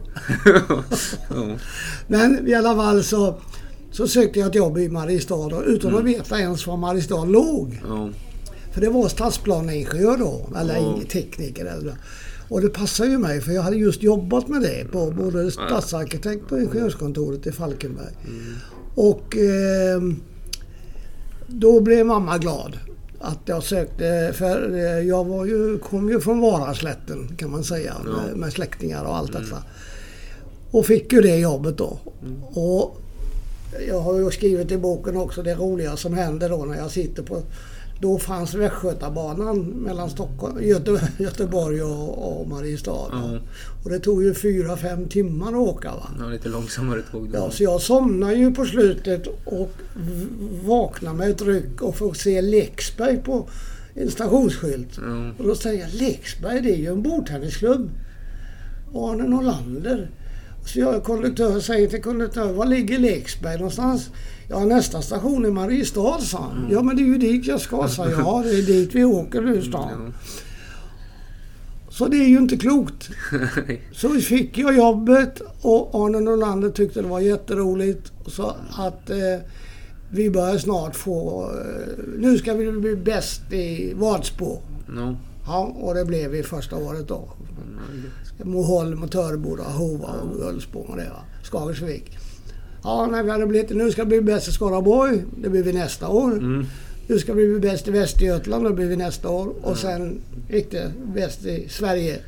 [2.07, 3.35] Men i alla fall så,
[3.91, 5.99] så sökte jag ett jobb i Mariestad utan mm.
[5.99, 7.81] att veta ens var Mariestad låg.
[7.87, 8.09] Ja.
[8.71, 10.99] För det var stadsplaneingenjör då, eller ja.
[11.11, 11.65] tekniker.
[11.65, 11.95] Eller.
[12.49, 16.51] Och det passade ju mig för jag hade just jobbat med det på både stadsarkitekt
[16.51, 18.13] och ingenjörskontoret i Falkenberg.
[18.27, 18.55] Mm.
[18.95, 20.01] Och eh,
[21.47, 22.77] då blev mamma glad
[23.19, 27.95] att jag sökte, för eh, jag var ju, kom ju från Varaslätten kan man säga
[28.05, 28.11] ja.
[28.11, 29.41] med, med, släktingar och allt mm.
[29.41, 29.63] detta.
[30.71, 31.99] Och fick ju det jobbet då.
[32.21, 32.43] Mm.
[32.43, 32.97] Och
[33.87, 37.23] jag har ju skrivit i boken också det roliga som händer då när jag sitter
[37.23, 37.41] på
[38.01, 43.11] då fanns Västgötabanan mellan Stockholm, Göte, Göteborg och, och Mariestad.
[43.13, 43.39] Mm.
[43.83, 45.89] Och det tog ju fyra, fem timmar att åka.
[45.91, 46.09] Va?
[46.19, 49.71] Ja, lite långsammare tåg Ja, så jag somnade ju på slutet och
[50.63, 53.49] vaknade med ett ryck och får se Leksberg på
[53.93, 54.97] en stationsskylt.
[54.97, 55.31] Ja.
[55.37, 57.89] Och då säger jag Leksberg, det är ju en bordtennisklubb.
[58.93, 60.09] Arne Norlander.
[60.65, 64.09] Så jag konduktör säger till konduktör, var ligger Leksberg någonstans?
[64.49, 66.67] Ja, nästa station är Mariestad, sa han.
[66.71, 68.19] Ja, men det är ju dit jag ska, sa jag.
[68.19, 70.13] Ja, det är dit vi åker nu, stan.
[71.89, 73.09] Så det är ju inte klokt.
[73.93, 78.11] Så fick jag jobbet och Arne Norlander tyckte det var jätteroligt.
[78.27, 79.17] Så att eh,
[80.09, 81.43] vi börjar snart få...
[81.43, 84.61] Eh, nu ska vi bli bäst i Vadsbo.
[84.87, 85.17] No.
[85.45, 87.29] Ja, och det blev vi första året då.
[88.43, 91.23] Moholm och Töreboda, Hova och Gullspång och det va.
[91.43, 92.17] Skagersvik.
[92.83, 93.69] Ja, när vi hade blivit...
[93.69, 95.23] Nu ska vi bli bäst i Skaraborg.
[95.41, 96.31] Det blir vi nästa år.
[96.31, 96.65] Mm.
[97.07, 98.65] Nu ska vi bli bäst i Västergötland.
[98.65, 99.53] Det blir vi nästa år.
[99.61, 102.19] Och sen gick det bäst i Sverige.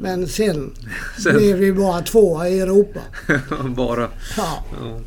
[0.00, 0.70] Men sen,
[1.22, 1.36] Sen.
[1.36, 3.00] blev vi bara tvåa i Europa.
[3.76, 4.08] Bara.
[4.36, 4.64] Ja.
[4.80, 5.00] Ja.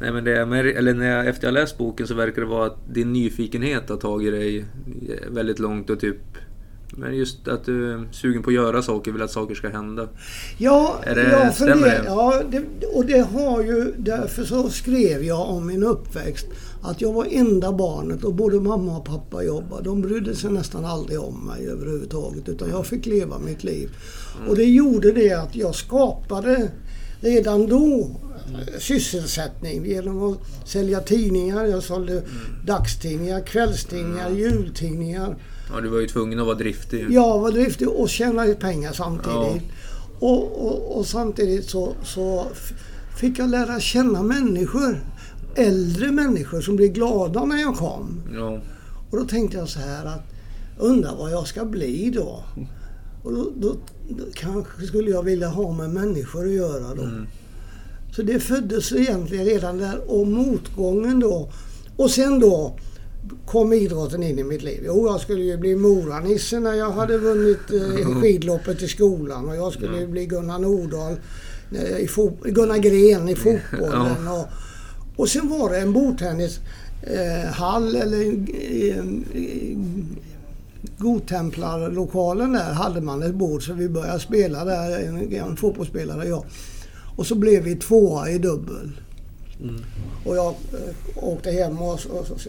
[0.00, 0.36] Nej men det
[0.76, 3.96] eller när jag, efter jag läst boken så verkar det vara att din nyfikenhet har
[3.96, 4.64] tagit dig
[5.30, 6.16] väldigt långt och typ
[6.96, 10.08] men just att du är sugen på att göra saker, vill att saker ska hända.
[10.58, 12.02] Ja, Är det- jag stämmer funder- det?
[12.06, 13.94] Ja, det, och det har ju...
[13.98, 16.46] Därför så skrev jag om min uppväxt
[16.82, 19.82] att jag var enda barnet och både mamma och pappa jobbade.
[19.84, 23.90] De brydde sig nästan aldrig om mig överhuvudtaget utan jag fick leva mitt liv.
[24.48, 26.70] Och det gjorde det att jag skapade
[27.20, 28.10] redan då
[28.52, 31.64] eh, sysselsättning genom att sälja tidningar.
[31.64, 32.22] Jag sålde
[32.66, 35.36] dagstidningar, kvällstidningar, jultidningar.
[35.72, 37.06] Ja, du var ju tvungen att vara driftig.
[37.10, 39.62] Jag var driftig och tjänade pengar samtidigt.
[40.18, 42.46] Och, och, och samtidigt så, så
[43.20, 45.04] fick jag lära känna människor.
[45.54, 48.22] Äldre människor som blev glada när jag kom.
[48.34, 48.60] Ja.
[49.10, 50.22] Och då tänkte jag så här att
[50.78, 52.44] undrar vad jag ska bli då.
[53.22, 53.76] Och då, då,
[54.08, 57.02] då kanske skulle jag vilja ha med människor att göra då.
[58.16, 61.52] Så det föddes egentligen redan där och motgången då.
[61.96, 62.78] Och sen då
[63.46, 64.82] kom idrotten in i mitt liv.
[64.86, 69.56] Jo, jag skulle ju bli Moranisse när jag hade vunnit eh, skidloppet i skolan och
[69.56, 71.16] jag skulle ju bli Gunnar Nordahl,
[71.72, 72.08] eh, i
[72.44, 74.28] Gunnar Gren i fotbollen.
[74.28, 74.46] Och,
[75.16, 78.32] och sen var det en bordtennishall eh, eller
[78.86, 79.04] eh,
[80.98, 86.28] Godtemplarlokalen där hade man ett bord så vi började spela där, en, en fotbollsspelare och
[86.28, 86.44] jag.
[87.16, 88.92] Och så blev vi tvåa i dubbel.
[90.24, 92.40] Och jag eh, åkte hem och, och, och,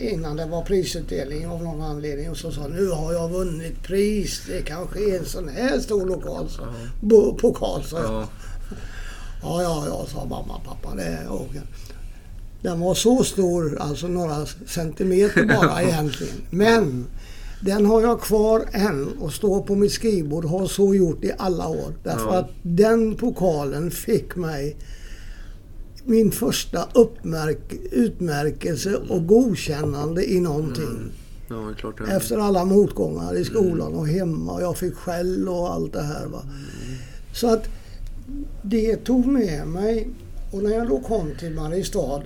[0.00, 4.42] innan det var prisutdelning av någon anledning och så sa nu har jag vunnit pris.
[4.46, 6.62] Det kanske är en sån här stor lokal, så,
[7.00, 8.12] bo, pokal, sa jag.
[8.12, 8.28] Ja.
[9.42, 10.94] Ja, ja, ja, sa mamma och pappa.
[10.96, 11.62] Det åker.
[12.62, 16.34] Den var så stor, alltså några centimeter bara egentligen.
[16.50, 17.06] Men
[17.60, 21.68] den har jag kvar än och står på mitt skrivbord har så gjort i alla
[21.68, 21.94] år.
[22.02, 22.38] Därför Ja.
[22.38, 24.76] att den pokalen fick mig
[26.06, 26.88] min första
[27.92, 31.10] utmärkelse och godkännande i någonting.
[31.48, 32.12] Ja, det är klart det.
[32.16, 36.26] Efter alla motgångar i skolan och hemma och jag fick skäll och allt det här.
[36.26, 36.42] Va?
[37.32, 37.68] Så att
[38.62, 40.08] det tog med mig
[40.52, 42.22] och när jag då kom till Mariestad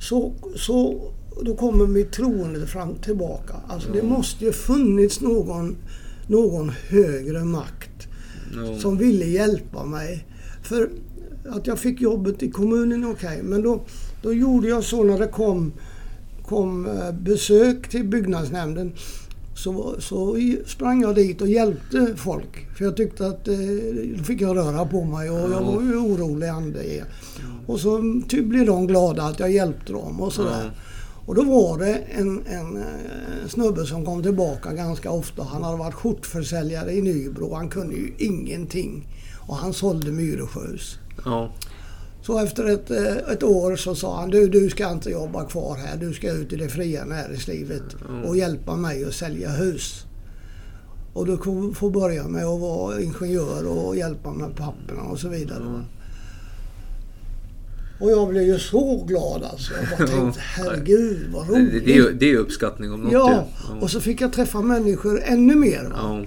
[0.00, 1.00] så, så
[1.42, 3.54] då kommer mitt troende fram tillbaka.
[3.68, 5.76] Alltså det måste ju funnits någon,
[6.26, 7.90] någon högre makt
[8.56, 8.78] Ja.
[8.78, 10.26] som ville hjälpa mig.
[10.62, 10.90] För
[11.48, 13.42] att jag fick jobbet i kommunen, okej.
[13.42, 13.80] Men då,
[14.22, 15.72] då gjorde jag så när det kom,
[16.46, 18.92] kom eh, besök till byggnadsnämnden.
[19.54, 22.76] Så, så sprang jag dit och hjälpte folk.
[22.76, 23.56] För jag tyckte att eh,
[24.16, 27.04] då fick jag röra på mig och jag var ju orolig ande.
[27.66, 30.72] Och så ty, blev de glada att jag hjälpte dem och sådär.
[31.26, 35.42] Och då var det en, en, eh, snubbe som kom tillbaka ganska ofta.
[35.42, 37.54] Han hade varit skjortförsäljare i Nybro.
[37.54, 39.08] Han kunde ju ingenting.
[39.38, 40.98] Och han sålde Myresjös.
[41.24, 41.52] Ja.
[42.22, 45.76] Så efter ett, eh, ett år så sa han du, du ska inte jobba kvar
[45.76, 45.96] här.
[45.96, 47.82] Du ska ut i det fria näringslivet
[48.26, 50.04] och hjälpa mig att sälja hus.
[51.12, 55.28] Och du kommer få börja med att vara ingenjör och hjälpa med papperna och så
[55.28, 55.64] vidare.
[55.64, 55.84] va.
[58.00, 59.72] Och jag blev ju så glad alltså.
[59.74, 61.84] Jag bara tänkte herregud vad Det, roligt.
[61.84, 63.12] det, är ju- det är uppskattning om något.
[63.12, 63.44] Ja,
[63.80, 65.92] och så fick jag träffa människor ännu mer.
[65.96, 66.24] Ja.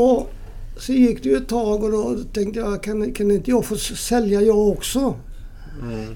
[0.00, 0.30] Och
[0.76, 3.76] så gick det ju ett tag och då tänkte jag, kan, kan inte jag få
[3.76, 4.98] sälja jag också?
[5.00, 5.14] Ja.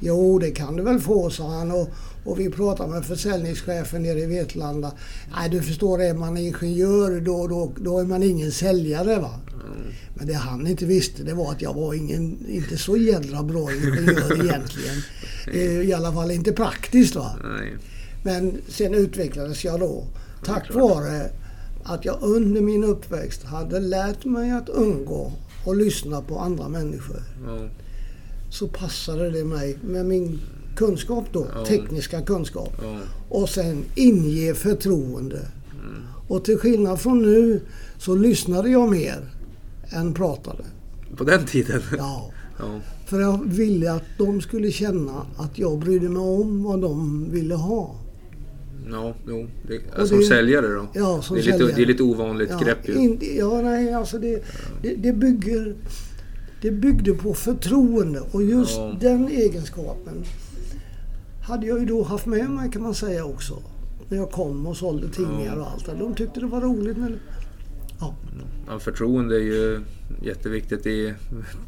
[0.01, 1.71] Jo, det kan du väl få, sa han.
[1.71, 1.88] Och,
[2.25, 4.92] och vi pratade med försäljningschefen nere i Vetlanda.
[5.37, 9.18] Nej, du förstår, är man ingenjör då, då, då är man ingen säljare.
[9.18, 9.40] va.
[10.14, 13.73] Men det han inte visste det var att jag var ingen, inte så jädra bra
[13.73, 15.03] ingenjör egentligen.
[15.88, 17.14] I alla fall inte praktiskt.
[17.16, 17.31] va.
[17.44, 17.77] Nej.
[18.25, 20.05] Men sen utvecklades jag då.
[20.44, 21.31] Tack vare
[21.88, 25.33] att jag under min uppväxt hade lärt mig att umgå
[25.66, 27.22] och lyssna på andra människor.
[27.46, 27.59] Ja.
[28.51, 30.40] Så passade det mig med min
[30.77, 31.64] kunskap då, Ja.
[31.64, 32.72] tekniska kunskap.
[32.83, 32.98] Ja.
[33.29, 35.38] Och sen inge förtroende.
[35.38, 36.03] Mm.
[36.29, 37.61] Och till skillnad från nu
[37.98, 39.31] så lyssnade jag mer
[39.90, 40.64] än pratade.
[41.16, 41.83] På den tiden?
[41.98, 42.31] Ja.
[42.59, 42.81] Ja.
[43.07, 47.55] För jag ville att de skulle känna att jag brydde mig om vad de ville
[47.55, 47.94] ha.
[48.92, 49.46] Ja, jo.
[49.68, 50.87] Det, som det- säljare då?
[50.94, 51.77] Ja, som det, är lite, säljare.
[51.77, 52.94] det är lite ovanligt Ja, grepp ju.
[52.94, 54.42] in, ja nej, alltså det,
[54.83, 55.74] det, det bygger...
[56.62, 58.96] Det byggde på förtroende och just Ja.
[59.01, 60.24] den egenskapen
[61.42, 63.55] hade jag ju då haft med mig kan man säga också.
[64.09, 65.87] När jag kom och sålde tidningar och allt.
[65.98, 67.12] De tyckte det var roligt med...
[68.00, 68.14] Ja,
[68.70, 69.80] Ja, förtroende är ju
[70.22, 71.14] jätteviktigt i,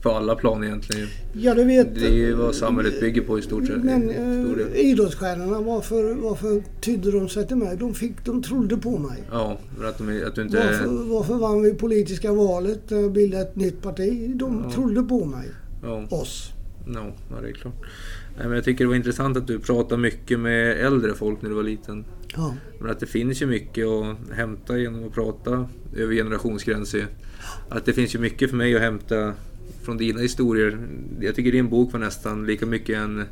[0.03, 1.09] på alla plan egentligen.
[1.33, 1.95] ja du vet...
[1.95, 3.85] Det är ju vad samhället bygger på i stort sett.
[3.85, 7.77] Men eh, idrottsstjärnorna, varför, varför tydde de sig till mig?
[7.77, 9.23] De, fick, de trodde på mig.
[9.31, 10.57] Ja, för att, de, att du inte...
[10.57, 14.31] Varför, varför vann vi politiska valet och bildade ett nytt parti?
[14.37, 14.73] De Ja.
[14.75, 15.49] trodde på mig.
[15.83, 16.51] Ja, Oss.
[16.87, 17.75] no, ja, det är klart.
[18.37, 21.49] Nej, men jag tycker det var intressant att du pratade mycket med äldre folk när
[21.51, 22.05] du var liten.
[22.37, 22.55] Ja.
[22.81, 27.07] Men att det finns ju mycket att hämta genom att prata över generationsgränser.
[27.69, 29.33] Att det finns ju mycket för mig att hämta
[29.83, 30.79] från dina historier.
[31.21, 33.25] Jag tycker din bok var nästan lika mycket en,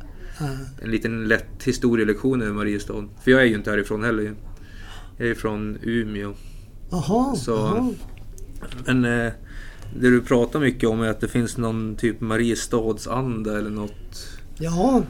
[0.81, 3.05] en liten lätt historielektion över Mariestad.
[3.23, 4.33] För jag är ju inte härifrån heller.
[5.17, 6.33] Jag är från Umeå.
[6.91, 7.35] Jaha.
[7.35, 7.93] Så- jaha.
[8.85, 9.31] Men eh,
[9.99, 14.38] det du pratar mycket om är att det finns någon typ Mariestadsanda eller något.
[14.59, 15.03] Ja.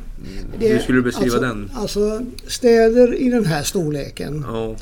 [0.59, 1.71] Hur skulle du beskriva alltså, den?
[1.73, 4.45] Alltså städer i den här storleken.
[4.47, 4.75] Ja,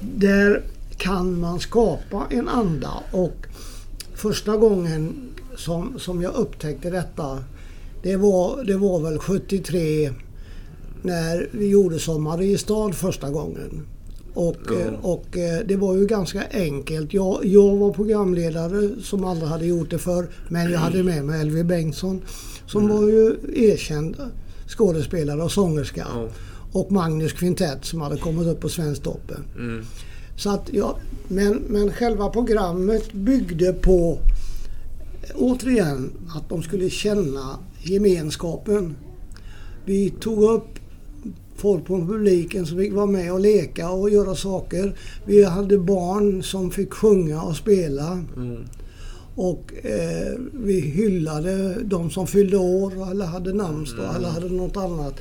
[0.00, 0.62] Där
[0.96, 3.46] kan man skapa en anda och
[4.14, 5.14] första gången
[5.56, 7.44] som, som jag upptäckte detta
[8.02, 10.10] det var, det var väl 73
[11.02, 13.86] när vi gjorde som Mariestad första gången.
[14.34, 14.90] Och, Ja.
[15.02, 17.14] och eh, det var ju ganska enkelt.
[17.14, 20.28] Jag, jag var programledare som aldrig hade gjort det förr.
[20.48, 22.22] Men jag hade med mig Elvie Bengtsson
[22.72, 22.96] som Mm.
[22.96, 24.16] var ju erkänd
[24.68, 26.06] skådespelare och sångerska.
[26.14, 26.28] ja.
[26.72, 29.44] Och Magnus Kvintett som hade kommit upp på Svensktoppen.
[29.56, 29.84] Mm,
[30.36, 30.96] Så att, ja,
[31.28, 34.18] men, men själva programmet byggde på
[35.34, 38.94] återigen att de skulle känna gemenskapen.
[39.84, 40.68] Vi tog upp
[41.56, 44.96] folk på publiken som fick vara med och leka och göra saker.
[45.26, 48.12] Vi hade barn som fick sjunga och spela.
[48.36, 48.64] mm,
[49.34, 55.14] Och eh, vi hyllade de som fyllde år eller hade namnsdag eller hade något annat.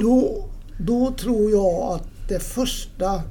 [0.00, 0.44] Då,
[0.78, 3.22] då tror jag att det första,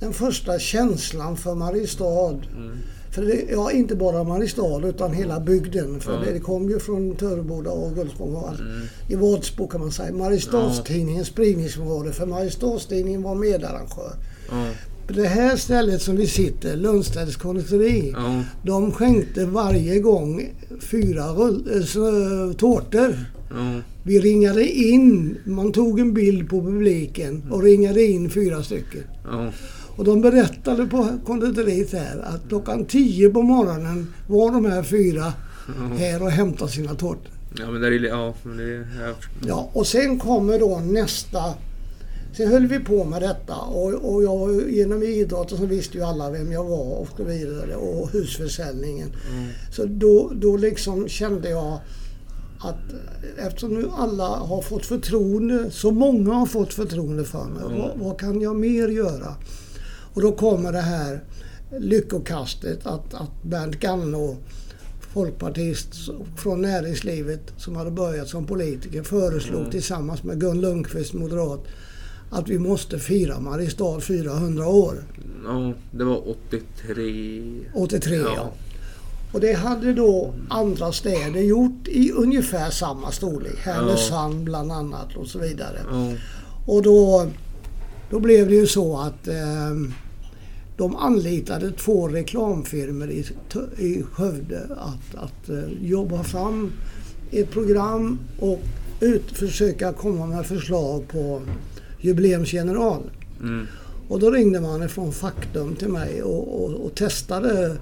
[0.00, 2.78] den första känslan för Mariestad mm.
[3.10, 6.00] för det, ja, inte bara Mariestad utan hela bygden.
[6.00, 6.32] För Ja.
[6.32, 8.60] det, kom ju från Töreboda och Gullspång och allt.
[8.60, 8.82] Mm.
[9.08, 10.12] I Vadsbo kan man säga.
[10.12, 12.12] Mariestadstidningens spridningsområde.
[12.12, 14.12] För Mariestadstidningen var medarrangör.
[14.48, 14.54] På
[15.14, 18.12] det här stället som vi sitter, Lundstedts konditori.
[18.16, 23.16] ja, De skänkte varje gång fyra rull, äh, tårtor.
[23.50, 29.02] ja, Vi ringade in, man tog en bild på publiken och ringade in fyra stycken.
[29.24, 29.52] ja,
[29.96, 35.32] Och de berättade på konditoriet här att klockan 10 på morgonen var de här fyra
[35.98, 37.32] här och hämtade sina tårtor.
[37.58, 39.14] ja, men det är, ja, men det är, ja,
[39.46, 41.38] Ja, och sen kommer då nästa.
[42.36, 46.30] Sen höll vi på med detta och, och jag, genom idrotten så visste ju alla
[46.30, 49.08] vem jag var och så vidare och husförsäljningen.
[49.32, 51.78] mm, Så då, då liksom kände jag
[52.60, 52.78] att
[53.46, 57.78] eftersom nu alla har fått förtroende, så många har fått förtroende för mig, Mm.
[57.78, 59.34] vad, vad kan jag mer göra?
[60.14, 61.24] Och då kommer det här
[61.80, 64.36] lyckokastet att, att Bernt Gannå,
[65.14, 65.88] folkpartist
[66.36, 69.70] från näringslivet som hade börjat som politiker, föreslog Mm.
[69.70, 71.60] tillsammans med Gun Lundqvist, moderat,
[72.30, 74.94] att vi måste fira Mariestad 400 år.
[75.44, 77.42] ja, det var 83.
[77.74, 78.32] 83 ja.
[78.36, 78.52] Ja.
[79.32, 83.58] Och det hade då andra städer gjort i ungefär samma storlek.
[83.58, 85.78] Härnösand bland annat och så vidare.
[85.90, 86.12] Ja,
[86.66, 87.26] Och då,
[88.10, 89.74] då blev det ju så att eh,
[90.76, 93.24] de anlitade två reklamfirmor i,
[93.78, 96.72] i Skövde att, att eh, jobba fram
[97.30, 98.60] ett program och
[99.00, 101.42] ut, försöka komma med förslag på
[102.00, 103.02] jubileumsgeneral.
[103.40, 103.66] mm,
[104.08, 107.76] Och då ringde man ifrån Faktum till mig och, och, och testade.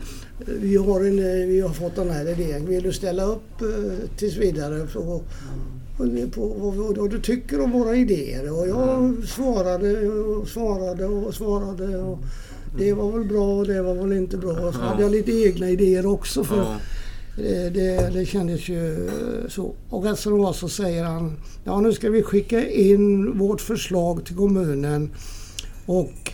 [0.46, 1.16] Vi har, en,
[1.48, 2.66] vi har fått den här idén.
[2.66, 5.22] Vill du ställa upp eh, tills vidare på,
[6.34, 6.46] på,
[6.96, 8.52] vad, du tycker om våra idéer?
[8.52, 11.98] Och jag svarade och svarade och svarade.
[11.98, 12.18] Och
[12.78, 14.52] det var väl bra och det var väl inte bra.
[14.52, 16.44] Och så hade jag lite egna idéer också.
[16.44, 16.76] För
[17.36, 19.74] det, det, det kändes ju eh, så.
[19.90, 21.32] Och efter det var så säger han,
[21.64, 25.10] ja nu ska vi skicka in vårt förslag till kommunen
[25.86, 26.32] och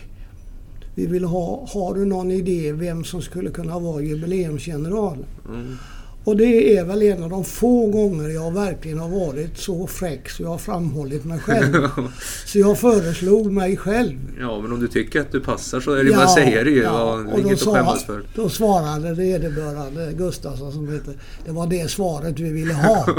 [0.95, 5.25] vi vill ha, har du någon idé vem som skulle kunna vara jubileumsgeneral?
[5.49, 5.77] mm,
[6.23, 10.29] och det är väl en av de få gånger jag verkligen har varit så fräck
[10.29, 11.87] så jag har framhållit mig själv.
[12.45, 14.17] så jag föreslog mig själv.
[14.39, 16.63] Ja, men om du tycker att du passar så är det ja, bara att säga
[16.63, 16.81] det ju.
[16.81, 18.23] Ja, och inget att skämmas för.
[18.35, 21.13] Då svarade vederbörande Gustafsson som heter
[21.45, 23.05] Det var det svaret vi ville ha.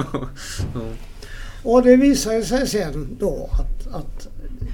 [0.75, 0.81] ja.
[1.63, 4.29] Och det visade sig sen då att, att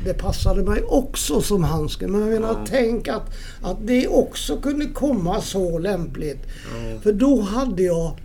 [0.04, 2.12] det passade mig också som handsken.
[2.12, 2.64] Men jag menar, ja.
[2.68, 3.30] tänk att,
[3.62, 6.40] att det också kunde komma så lämpligt.
[6.46, 7.00] Ja.
[7.00, 8.16] För då hade jag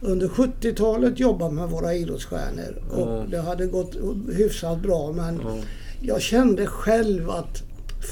[0.00, 3.24] under 70-talet jobbat med våra idrottsstjärnor och ja.
[3.30, 3.96] det hade gått
[4.32, 5.40] hyfsat bra men
[6.00, 7.62] jag kände själv att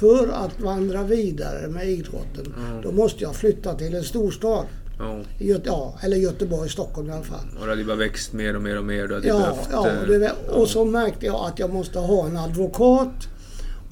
[0.00, 4.64] för att vandra vidare med idrotten då måste jag flytta till en storstad.
[4.98, 5.20] Ja.
[5.38, 7.46] Göte, ja, eller Göteborg, Stockholm i alla fall.
[7.60, 9.08] Och det hade bara växt mer och mer och mer.
[9.08, 12.26] Du hade ja, behövt, ja, eh, det, och så märkte jag att jag måste ha
[12.26, 13.28] en advokat.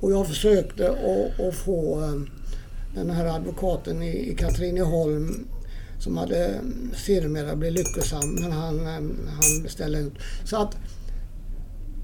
[0.00, 0.90] Och jag försökte
[1.48, 2.14] att få eh,
[2.94, 5.46] den här advokaten i, i Katrineholm
[5.98, 6.60] som hade
[7.06, 8.92] sedermera blivit lyckosam, men han, eh,
[9.28, 10.14] han beställde ut.
[10.44, 10.76] Så att,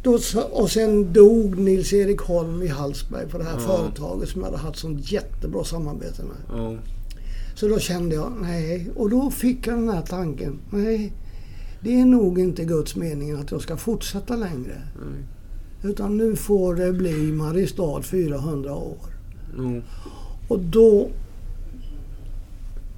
[0.03, 0.19] då,
[0.51, 3.77] och sen dog Nils-Erik Holm i Hallsberg på det här ja.
[3.77, 6.59] företaget som jag hade haft sånt jättebra samarbete med.
[6.59, 6.77] Ja.
[7.61, 8.91] Så då kände jag, nej.
[8.97, 11.13] Och då fick jag den här tanken, nej.
[11.81, 14.83] Det är nog inte Guds mening att jag ska fortsätta längre.
[15.03, 15.25] Mm.
[15.83, 18.99] Utan nu får det bli Mariestad 400 år.
[19.59, 19.83] Mm.
[20.49, 21.09] Och då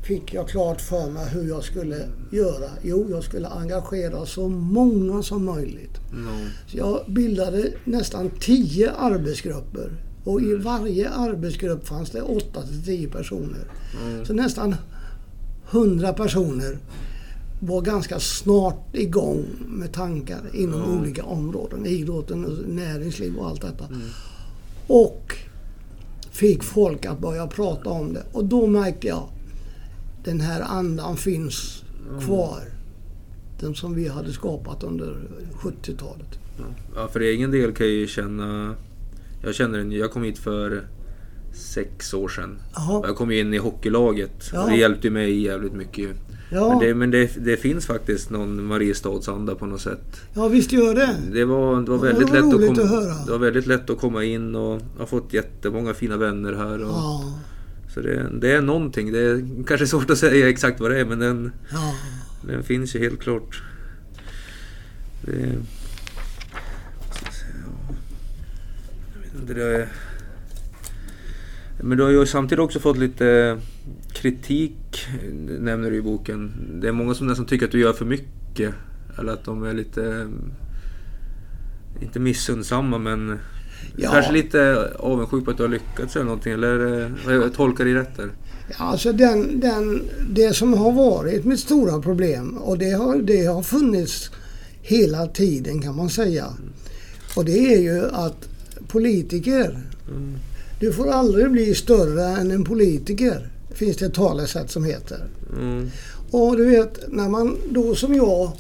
[0.06, 2.70] fick jag klart för mig hur jag skulle göra.
[2.82, 6.00] Jo, jag skulle engagera så många som möjligt.
[6.12, 6.48] Mm.
[6.66, 13.08] Så jag bildade nästan tio arbetsgrupper och i varje arbetsgrupp fanns det 8 till 10
[13.08, 13.64] personer.
[14.02, 14.24] Mm.
[14.24, 14.74] Så nästan
[15.70, 16.78] 100 personer
[17.60, 21.00] var ganska snart igång med tankar inom mm.
[21.00, 21.86] olika områden.
[21.86, 23.84] Idrotten, näringsliv och allt detta.
[23.86, 24.00] Mm.
[24.86, 25.36] Och
[26.30, 28.22] fick folk att börja prata om det.
[28.32, 29.28] Och då märkte jag
[30.24, 31.82] den här andan finns
[32.20, 32.60] kvar.
[33.60, 35.16] Den som vi hade skapat under
[35.54, 36.38] 70-talet.
[36.94, 38.74] Ja, för egen del kan jag ju känna
[39.42, 40.82] jag känner den Jag kom hit för
[41.52, 42.58] sex år sedan.
[42.76, 43.04] Aha.
[43.06, 44.62] Jag kom in i hockeylaget ja.
[44.62, 46.10] och det hjälpte mig jävligt mycket.
[46.50, 46.68] Ja.
[46.68, 50.20] Men, det, men det, det, finns faktiskt någon Mariestadsanda på något sätt.
[50.34, 51.16] Ja visst gör det.
[51.32, 53.90] Det var, det var väldigt det var lätt att, komma, att Det var väldigt lätt
[53.90, 56.82] att komma in och jag har fått jättemånga fina vänner här.
[56.82, 57.40] Och, ja.
[57.94, 59.12] Så det, det, är någonting.
[59.12, 61.94] Det är kanske svårt att säga exakt vad det är men den, ja.
[62.46, 63.62] den finns ju helt klart.
[65.24, 65.58] Det,
[69.46, 69.88] det,
[71.80, 73.58] men du har ju samtidigt också fått lite
[74.12, 75.06] kritik,
[75.58, 76.52] nämner du i boken.
[76.80, 78.74] Det är många som nästan tycker att du gör för mycket.
[79.18, 80.28] Eller att de är lite,
[82.00, 83.38] inte missundsamma men
[83.96, 84.10] ja.
[84.10, 86.52] kanske lite avundsjuka på att du har lyckats eller någonting.
[86.52, 88.30] Eller jag tolkar det rätt där?
[88.78, 93.44] Ja, alltså den, den, det som har varit mitt stora problem och det har, det
[93.44, 94.30] har funnits
[94.82, 96.46] hela tiden kan man säga.
[97.36, 98.48] Och det är ju att
[98.92, 99.78] politiker.
[100.08, 100.38] Mm.
[100.80, 103.50] Du får aldrig bli större än en politiker.
[103.70, 105.28] Finns det ett talesätt som heter.
[105.56, 105.90] Mm.
[106.30, 108.52] Och du vet, när man då som jag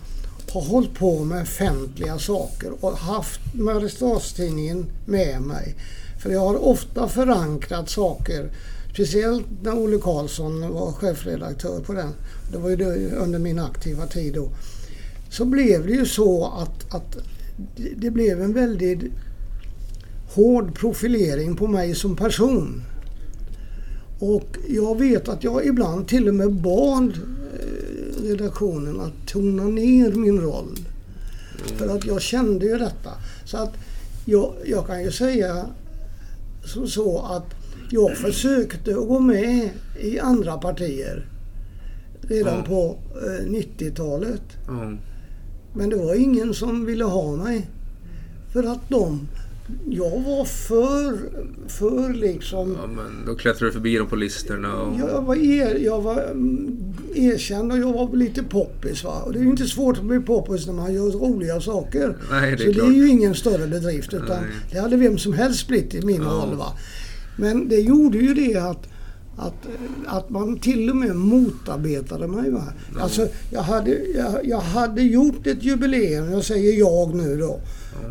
[0.52, 5.74] har hållit på med offentliga saker och haft Mariestadstidningen med mig.
[6.22, 8.50] För jag har ofta förankrat saker.
[8.92, 12.12] Speciellt när Olle Karlsson var chefredaktör på den.
[12.52, 14.48] Det var ju under min aktiva tid då.
[15.30, 17.16] Så blev det ju så att, att
[17.96, 19.02] det blev en väldigt
[20.34, 22.82] hård profilering på mig som person.
[24.18, 30.12] Och jag vet att jag ibland till och med bad eh, redaktionen att tona ner
[30.12, 30.68] min roll.
[30.68, 31.78] Mm.
[31.78, 33.10] För att jag kände ju detta.
[33.44, 33.74] Så att
[34.24, 35.66] jag, jag kan ju säga
[36.64, 37.54] som så att
[37.90, 39.70] jag försökte att gå med
[40.00, 41.26] i andra partier
[42.20, 42.66] redan mm.
[42.66, 44.42] på eh, 90-talet.
[44.68, 44.98] Mm.
[45.74, 47.66] Men det var ingen som ville ha mig.
[48.52, 49.28] För att de
[49.90, 51.18] jag var för,
[51.68, 52.76] för liksom...
[52.80, 55.00] Ja, men då klättrade du förbi dem på listorna och...
[55.00, 59.04] Jag var, er, jag var mm, erkänd och jag var lite poppis.
[59.04, 59.22] Va?
[59.22, 62.16] Och det är ju inte svårt att bli poppis när man gör roliga saker.
[62.30, 62.88] Nej, det är Så klart.
[62.88, 64.14] det är ju ingen större bedrift.
[64.14, 66.46] Utan det hade vem som helst blivit i min ja.
[66.58, 66.72] Va?
[67.36, 68.88] Men det gjorde ju det att
[69.36, 69.66] att,
[70.06, 72.50] att man till och med motarbetade mig.
[72.50, 72.64] Va?
[72.94, 73.02] Ja.
[73.02, 77.60] Alltså, jag, hade, jag, jag hade gjort ett jubileum, jag säger jag nu då.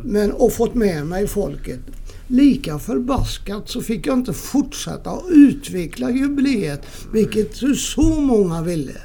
[0.03, 1.79] Men, och fått med mig folket.
[2.27, 6.81] Lika förbaskat så fick jag inte fortsätta att utveckla jubileet,
[7.13, 8.97] vilket så många ville.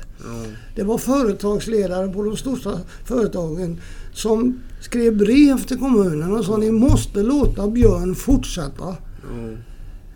[0.74, 3.80] Det var företagsledare på de största företagen
[4.12, 8.96] som skrev brev till kommunen och sa ni måste låta Björn fortsätta.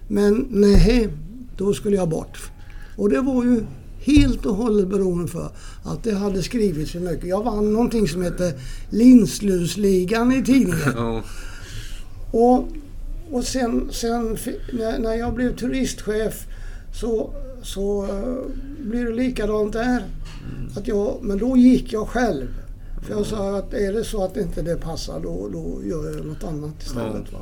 [0.09, 1.09] Men nej,
[1.57, 2.39] då skulle jag bort.
[2.97, 3.65] Och det var ju
[4.01, 5.51] helt och hållet beroende för
[5.85, 7.29] att det hade skrivits för mycket.
[7.29, 8.53] Jag vann någonting som heter
[8.91, 11.23] Linslusligan i tidningen.
[12.31, 12.69] Och,
[13.31, 14.37] och sen, sen
[14.73, 16.47] när, när jag blev turistchef
[16.95, 17.31] så,
[17.63, 18.45] så uh,
[18.79, 20.05] blev det likadant där.
[20.77, 22.47] Att jag, men då gick jag själv.
[23.03, 26.27] För jag sa att är det så att inte det passar då, då gör jag
[26.27, 27.33] något annat istället.
[27.33, 27.39] Va?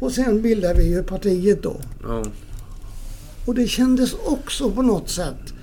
[0.00, 1.76] Och sen bildade vi ju partiet då.
[2.02, 2.24] Ja.
[3.48, 5.54] Och det kändes också på något sätt.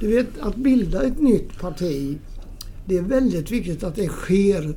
[0.00, 2.18] Du vet att bilda ett nytt parti.
[2.86, 4.74] Det är väldigt viktigt att det sker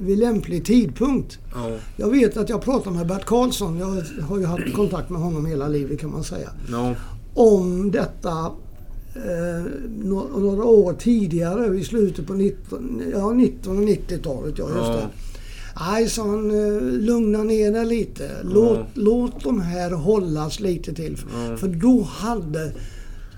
[0.00, 1.38] vid lämplig tidpunkt.
[1.54, 1.70] Ja.
[1.96, 3.86] Jag vet att jag pratade med Bert Karlsson, jag
[4.26, 6.50] har ju haft kontakt med honom hela livet kan man säga.
[6.70, 6.94] Ja.
[7.34, 8.30] Om detta
[9.14, 9.64] eh,
[10.04, 14.58] några år tidigare, i slutet på 19, ja, 1990-talet.
[14.58, 14.96] Ja, just Ja.
[14.96, 15.08] det.
[15.80, 18.30] Nej, sa han, eh, lugna ner dig lite.
[18.42, 18.86] Låt, Ja.
[18.94, 21.16] låt de här hållas lite till.
[21.48, 21.56] Ja.
[21.56, 22.72] För då hade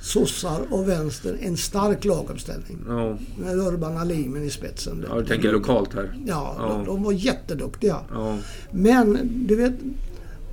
[0.02, 2.78] sossar och vänster en stark laguppställning.
[2.88, 3.18] Ja.
[3.38, 5.04] Med Urban Alimen i spetsen.
[5.08, 6.16] ja, du tänker lokalt här.
[6.26, 6.68] Ja, Ja.
[6.68, 7.96] De, de var jätteduktiga.
[8.12, 8.36] Ja.
[8.70, 9.72] Men du vet,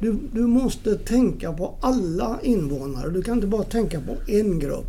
[0.01, 3.09] du, du måste tänka på alla invånare.
[3.09, 4.85] Du kan inte bara tänka på en grupp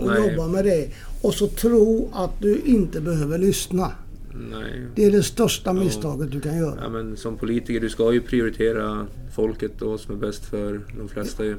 [0.00, 0.30] och Nej.
[0.30, 0.88] jobba med det.
[1.22, 3.92] Och så tro att du inte behöver lyssna.
[4.34, 4.86] Nej.
[4.94, 6.78] Det är det största misstaget du kan göra.
[6.82, 11.08] Ja, men som politiker, du ska ju prioritera folket och som är bäst för de
[11.08, 11.56] flesta ju.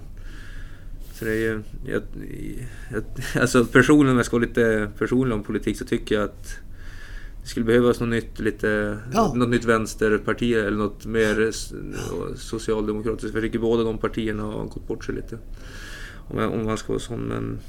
[1.14, 1.62] Så det är ju...
[1.86, 2.02] Jag,
[2.92, 3.04] jag,
[3.42, 6.58] alltså personligen, om jag ska vara lite personlig om politik, så tycker jag att
[7.42, 9.34] det skulle behövas något nytt, lite, Ja.
[9.36, 11.52] något nytt vänsterparti eller något mer
[12.36, 13.32] socialdemokratiskt.
[13.32, 15.38] För jag tycker båda de partierna har gått bort sig lite.
[16.28, 17.20] Om, jag, om man ska vara sån.
[17.22, 17.60] Men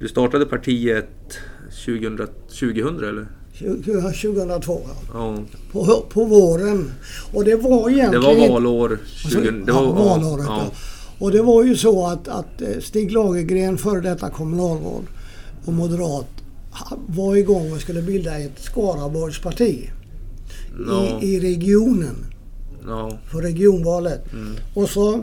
[0.00, 1.38] du startade partiet
[1.84, 2.16] 2000,
[2.60, 3.26] 2000 eller?
[3.62, 4.80] 2002,
[5.14, 5.38] ja.
[5.72, 6.92] På, på våren.
[7.32, 8.24] Och det var Det egentligen...
[8.24, 9.64] var inte- valår 2000.
[9.66, 10.46] Det var, ja, valåret.
[10.48, 10.62] ja.
[11.18, 15.02] Och det var ju så att, att eh, Stig Lagergren, före detta kommunalråd
[15.66, 16.26] och moderat,
[17.06, 19.90] var igång och skulle bilda ett Skaraborgsparti
[20.88, 21.18] Ja.
[21.22, 22.16] i, i regionen
[22.86, 23.18] Ja.
[23.32, 24.32] för regionvalet.
[24.32, 24.54] Mm.
[24.74, 25.20] Och så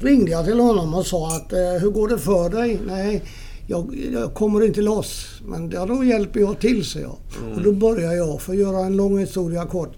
[0.00, 2.80] ringde jag till honom och sa att eh, hur går det för dig?
[2.86, 3.22] Nej,
[3.66, 5.37] jag, jag kommer inte loss.
[5.48, 7.16] Men ja, då hjälper jag till, så jag.
[7.42, 7.56] Mm.
[7.56, 9.96] Och då började jag, för att göra en lång historia kort,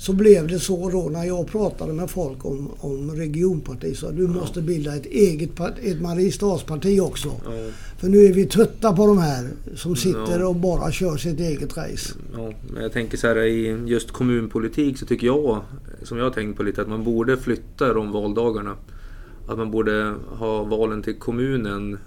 [0.00, 4.26] så blev det så då när jag pratade med folk om, om regionparti så du
[4.26, 5.50] måste bilda ett eget
[5.82, 7.28] ett Mariestadsparti också.
[7.44, 7.50] Ja.
[7.98, 10.46] För nu är vi trötta på de här som sitter Ja.
[10.46, 12.14] och bara kör sitt eget race.
[12.36, 15.60] Ja, men jag tänker så här i just kommunpolitik så tycker jag,
[16.02, 18.76] som jag har tänkt på lite, att man borde flytta de valdagarna.
[19.48, 21.98] Att man borde ha valen till kommunen,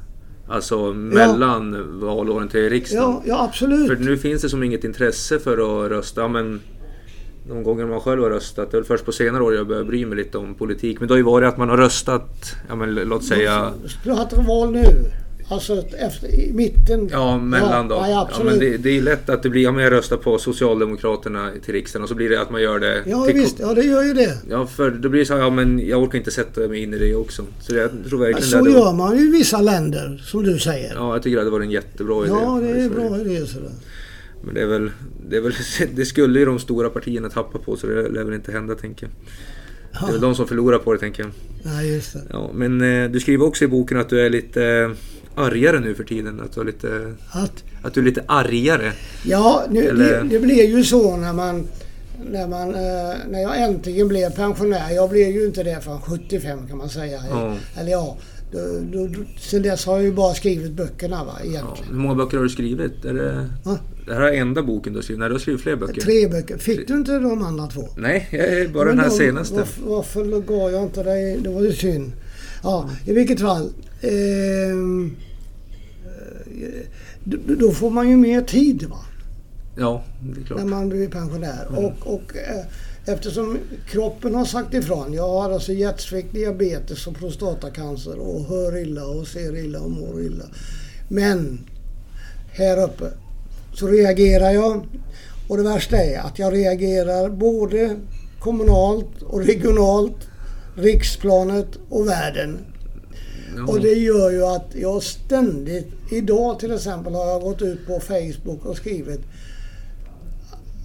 [0.48, 3.04] alltså mellan valåren till riksdagen.
[3.04, 3.88] Ja, ja absolut.
[3.88, 6.22] För nu finns det som inget intresse för att rösta.
[6.22, 6.62] Ja, men
[7.48, 9.84] de gånger man själv har röstat, det är väl först på senare år jag börjar
[9.84, 11.00] bry mig lite om politik.
[11.00, 13.74] Men det har ju varit att man har röstat, ja men låt säga
[14.04, 14.86] Du har haft val nu.
[15.48, 17.10] Alltså efter, i mitten.
[17.12, 17.90] Ja, mellan.
[17.90, 18.52] Ja, ja, Ja, absolut.
[18.52, 22.04] men det, det är lätt att det blir, om jag röstar på Socialdemokraterna till riksdagen
[22.04, 23.60] och så blir det att man gör det Ja, till visst.
[23.60, 24.38] Ja, det gör ju det.
[24.50, 26.94] Ja, för då blir det så här, ja men jag orkar inte sätta mig in
[26.94, 27.46] i det också.
[27.60, 30.60] Så jag tror verkligen så det hade gör man ju i vissa länder, som du
[30.60, 30.94] säger.
[30.96, 32.34] Ja, jag tycker det hade varit en jättebra idé.
[32.42, 32.90] Ja, det är Sverige.
[33.10, 33.46] bra idé.
[33.46, 33.72] Sådär.
[34.46, 34.92] Men det är väl,
[35.30, 35.54] det är väl,
[35.96, 39.06] det skulle ju de stora partierna tappa på så det lär väl inte hända tänker
[39.08, 39.14] jag.
[40.02, 41.32] Det är väl de som förlorar på det tänker jag.
[41.64, 42.20] Nej, just det.
[42.30, 44.90] Ja, men eh, du skriver också i boken att du är lite eh,
[45.36, 46.40] argare nu för tiden.
[46.46, 48.92] Att du är lite, Att, att du är lite argare.
[49.26, 51.68] ja, nu, det, det blir ju så när man...
[52.32, 54.92] När, man, eh, när jag äntligen blev pensionär.
[54.96, 57.20] Jag blev ju inte det förrän 75 kan man säga.
[57.30, 57.56] Ja.
[57.78, 58.18] Eller ja,
[58.52, 58.60] då,
[58.92, 61.90] då, då, sen dess har jag ju bara skrivit böckerna va, Ja, egentligen.
[61.94, 63.06] hur många böcker har du skrivit?
[63.06, 63.78] Är det, Va?
[64.08, 65.20] det här är enda boken du har skrivit?
[65.20, 66.02] Nej, du har skrivit fler böcker.
[66.02, 66.58] Tre böcker.
[66.58, 67.88] Fick du inte de andra två?
[67.98, 69.56] Nej, jag är bara den Men här de- senaste.
[69.56, 71.38] Varför, varför gav jag inte dig?
[71.44, 72.12] Det var ju synd.
[72.64, 73.70] Ja, i vilket fall.
[74.02, 75.16] ehm,
[76.46, 76.88] eh,
[77.24, 79.00] då, då får man ju mer tid va?
[79.78, 80.60] Ja, det är klart.
[80.60, 81.68] när man blir pensionär.
[81.70, 81.86] Mm.
[81.86, 82.66] Och, och eh,
[83.06, 83.58] eftersom
[83.88, 85.14] kroppen har sagt ifrån.
[85.14, 90.22] Jag har alltså hjärtsvikt, diabetes och prostatacancer och hör illa och ser illa och mår
[90.22, 90.46] illa.
[91.10, 91.60] Men
[92.52, 93.06] här uppe
[93.74, 94.86] så reagerar jag.
[95.48, 97.96] Och det värsta är att jag reagerar både
[98.40, 100.30] kommunalt och regionalt,
[100.76, 102.60] riksplanet och världen.
[103.58, 103.68] Ja.
[103.68, 108.00] Och det gör ju att jag ständigt, idag till exempel har jag gått ut på
[108.00, 109.22] Facebook och skrivit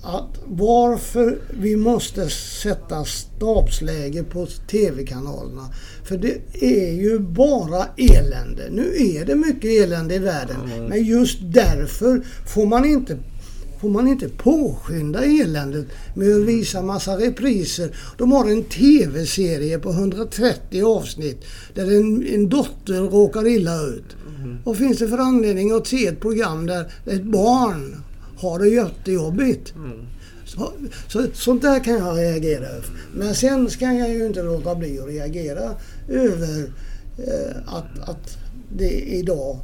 [0.03, 2.31] att varför vi måste
[2.63, 5.69] sätta stabsläge på TV-kanalerna.
[6.05, 8.69] För det är ju bara elände.
[8.71, 10.57] Nu är det mycket elände i världen.
[10.73, 10.85] Mm.
[10.85, 13.17] Men just därför får man inte
[13.81, 17.97] får man inte påskynda eländet med att visa massa repriser.
[18.19, 24.17] De har en TV-serie på 130 avsnitt där en, en dotter råkar illa ut.
[24.65, 28.03] Vad finns det för anledning att se ett program där ett barn
[28.39, 29.75] har det jättejobbigt?
[30.45, 30.73] Så,
[31.09, 32.91] så, sånt där kan jag reagera över.
[33.15, 35.75] Men sen kan jag ju inte låta bli att reagera
[36.09, 36.73] över
[37.19, 38.39] eh, att, att
[38.77, 39.59] det idag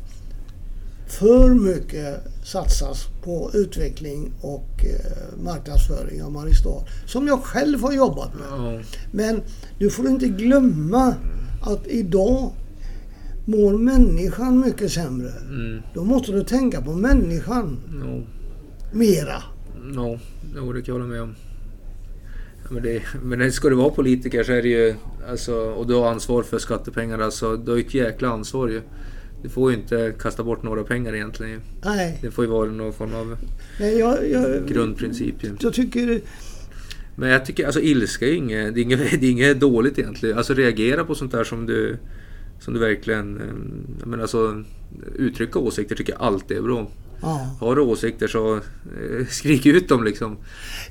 [1.18, 6.84] för mycket satsas på utveckling och eh, marknadsföring av Mariestad.
[7.06, 8.44] Som jag själv har jobbat med.
[8.50, 8.80] Ja.
[9.12, 9.42] Men
[9.78, 11.14] du får inte glömma
[11.62, 12.52] att idag
[13.44, 15.30] mår människan mycket sämre.
[15.48, 15.82] Mm.
[15.94, 18.26] Då måste du tänka på människan No.
[18.92, 19.42] mera.
[19.82, 20.18] No.
[20.56, 21.34] Jo, det kan jag hålla med om.
[22.64, 24.94] Ja, Men, det, men ska du vara politiker så är det ju,
[25.30, 28.82] alltså, och du har ansvar för skattepengar, alltså, du har ju ett jäkla ansvar ju.
[29.44, 31.60] Du får ju inte kasta bort några pengar egentligen.
[31.84, 33.36] Nej, Det får ju vara någon form av
[33.78, 36.20] men jag, jag, grundprincip jag tycker...
[37.16, 40.38] Men jag tycker, alltså ilska är inget, det är inget, det är inget dåligt egentligen.
[40.38, 41.96] Alltså reagera på sånt där som du,
[42.60, 44.64] som du verkligen, eh, menar alltså,
[45.14, 46.90] uttrycka åsikter tycker jag alltid är bra.
[47.22, 47.56] Ja.
[47.60, 50.36] Har du åsikter så eh, skrik ut dem liksom.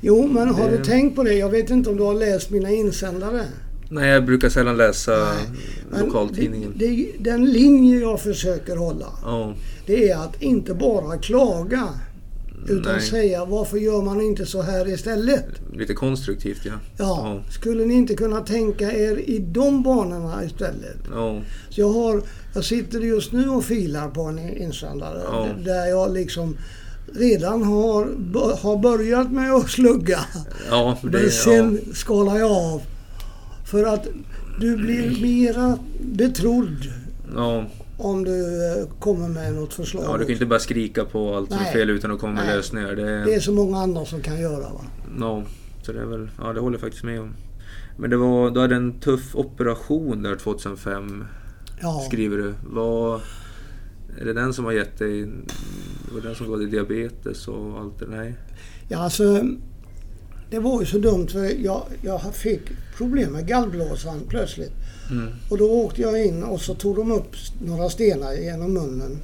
[0.02, 1.34] Jo, men har du tänkt på det?
[1.34, 3.46] Jag vet inte om du har läst mina insändare.
[3.94, 5.28] Nej, jag brukar sällan läsa
[6.00, 6.74] lokaltidningen.
[6.78, 9.54] Det, det, den linje jag försöker hålla, Ja,
[9.86, 11.90] det är att inte bara klaga.
[12.70, 13.02] Utan Nej.
[13.02, 15.46] säga varför gör man inte så här istället?
[15.74, 16.72] lite konstruktivt ja.
[16.98, 20.98] Ja, skulle ni inte kunna tänka er i de banorna istället?
[21.14, 22.22] Ja, Så jag, har,
[22.56, 25.48] jag sitter just nu och filar på en insändare Ja.
[25.66, 26.58] där jag liksom
[27.14, 28.08] redan har,
[28.62, 30.20] har börjat med att slugga.
[30.70, 31.30] ja, det, Men ja.
[31.30, 32.82] sen skalar jag av.
[33.66, 34.08] För att
[34.60, 36.92] du blir mera betrodd
[37.36, 37.66] ja.
[37.98, 40.04] om du eh, kommer med något förslag.
[40.04, 42.46] ja, du kan inte bara skrika på allt som är fel utan att komma med
[42.46, 42.56] Nej.
[42.56, 42.96] lösningar.
[42.96, 44.60] Det, Det är så många andra som kan göra.
[44.74, 44.82] Va?
[45.20, 45.44] Ja,
[45.86, 47.34] så det är väl, ja det håller jag faktiskt med om.
[47.98, 51.26] Men det var, du hade en tuff operation där 2005,
[51.82, 52.04] Ja.
[52.08, 52.54] skriver du.
[52.68, 53.22] Vad,
[54.22, 55.22] är det den som har gett dig,
[56.12, 58.06] var det den som gav dig diabetes och allt det?
[58.10, 58.36] Nej?
[58.90, 59.42] ja, alltså.
[60.54, 62.62] Det var ju så dumt för jag, jag fick
[62.98, 64.72] problem med gallblåsan plötsligt.
[65.12, 65.30] Mm.
[65.50, 67.36] Och då åkte jag in och så tog de upp
[67.66, 69.18] några stenar genom munnen.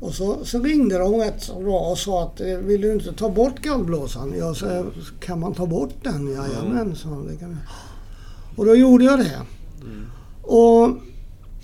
[0.00, 3.12] Och så, så ringde de rätt så bra och sa att eh, vill du inte
[3.12, 4.34] ta bort gallblåsan?
[4.38, 4.84] Jag sa,
[5.20, 6.26] kan man ta bort den?
[6.26, 7.28] Jajamän, sa de.
[7.28, 7.58] Det kan jag.
[8.58, 9.40] Och då gjorde jag det.
[10.42, 10.90] Och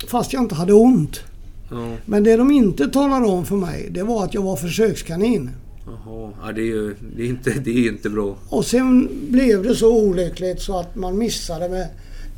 [0.09, 1.21] fast jag inte hade ont.
[2.05, 5.51] Men det de inte talade om för mig, det var att jag var försökskanin.
[5.87, 6.33] Jaha.
[6.43, 8.37] Ja, det är ju det är inte, det är inte bra.
[8.49, 11.89] Och sen blev det så olyckligt så att man missade med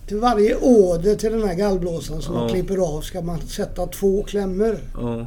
[0.06, 2.48] till varje åder till den här gallblåsan som man Ja.
[2.54, 4.78] klipper av ska man sätta två klämmor.
[4.94, 5.26] Ja,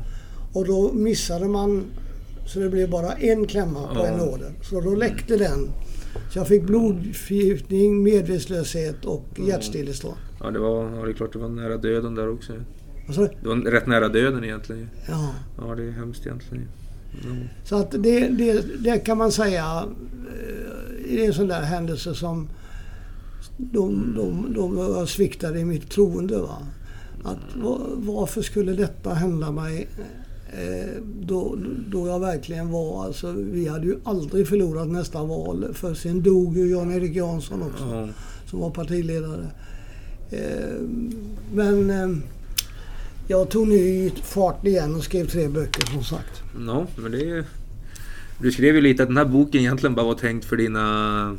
[0.53, 1.83] Och då missade man
[2.47, 4.05] så det blev bara en klämma på Ja.
[4.07, 4.51] en åder.
[4.69, 5.69] Så då läckte den.
[6.33, 10.15] Så jag fick blodförgiftning, medvetslöshet och hjärtstillestånd.
[10.39, 12.53] ja, det var, ja, det är klart det var nära döden där också.
[13.41, 14.89] Det var rätt nära döden egentligen.
[15.09, 15.29] ja.
[15.57, 16.67] Ja, det är hemskt egentligen.
[17.13, 17.29] Ja.
[17.63, 19.83] Så att det, det, det kan man säga
[21.07, 22.49] eh, är en sån där händelse som
[23.57, 26.37] de, de, de sviktade i mitt troende.
[26.37, 26.57] Va?
[27.23, 29.87] Att, va- varför skulle detta hända mig
[30.53, 31.57] eh, då,
[31.87, 33.05] då jag verkligen var...
[33.05, 37.83] Alltså, vi hade ju aldrig förlorat nästa val för sen dog ju Jan-Erik Jansson också
[37.95, 38.07] Ja.
[38.49, 39.47] som var partiledare.
[40.29, 40.81] Eh,
[41.53, 42.23] men
[43.27, 46.41] jag tog ny fart igen och skrev tre böcker som sagt.
[46.67, 47.43] Ja, men det är ju...
[48.41, 51.37] Du skrev ju lite att den här boken egentligen bara var tänkt för dina,